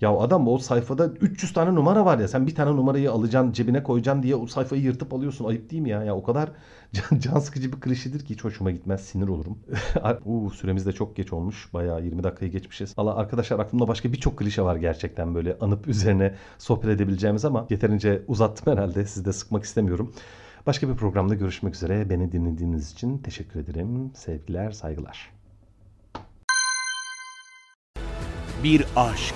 Ya 0.02 0.12
adam 0.18 0.48
o 0.48 0.58
sayfada 0.58 1.08
300 1.08 1.54
tane 1.54 1.76
numara 1.76 2.06
var 2.06 2.20
ya. 2.20 2.28
Sen 2.28 2.48
bir 2.48 2.56
tane 2.56 2.72
numarayı 2.72 3.12
alacaksın, 3.12 3.52
cebine 3.52 3.84
koyacaksın 3.84 4.24
diye 4.24 4.36
o 4.36 4.48
sayfayı 4.48 4.82
yırtıp 4.82 5.14
alıyorsun. 5.14 5.46
Ayıp 5.46 5.70
değil 5.72 5.82
mi 5.82 5.90
ya? 5.90 6.04
Ya 6.04 6.16
o 6.16 6.24
kadar 6.24 6.50
can, 6.94 7.20
can 7.20 7.40
sıkıcı 7.40 7.74
bir 7.74 7.80
klişedir 7.80 8.26
ki 8.26 8.34
hiç 8.34 8.44
hoşuma 8.44 8.72
gitmez. 8.72 9.02
Sinir 9.02 9.28
olurum. 9.28 9.60
Uuu 10.26 10.50
süremiz 10.50 10.86
de 10.86 10.92
çok 10.92 11.16
geç 11.16 11.34
olmuş. 11.34 11.74
Bayağı 11.74 12.04
20 12.04 12.24
dakikayı 12.24 12.52
geçmişiz. 12.52 12.98
Valla 12.98 13.16
arkadaşlar 13.16 13.60
aklımda 13.60 13.88
başka 13.88 14.14
birçok 14.14 14.38
klişe 14.38 14.62
var 14.62 14.76
gerçekten 14.76 15.36
böyle 15.36 15.58
anıp 15.62 15.88
üzerine 15.88 16.36
sohbet 16.58 16.90
edebileceğimiz 16.90 17.46
ama 17.46 17.68
yeterince 17.70 18.22
uzattım 18.28 18.74
herhalde. 18.74 19.06
Sizi 19.06 19.26
de 19.26 19.34
sıkmak 19.34 19.64
istemiyorum. 19.64 20.14
Başka 20.66 20.90
bir 20.90 20.96
programda 20.96 21.36
görüşmek 21.36 21.76
üzere. 21.76 22.10
Beni 22.10 22.32
dinlediğiniz 22.32 22.92
için 22.92 23.18
teşekkür 23.18 23.60
ederim. 23.60 24.12
Sevgiler, 24.16 24.72
saygılar. 24.72 25.32
Bir 28.64 28.86
aşk 28.96 29.36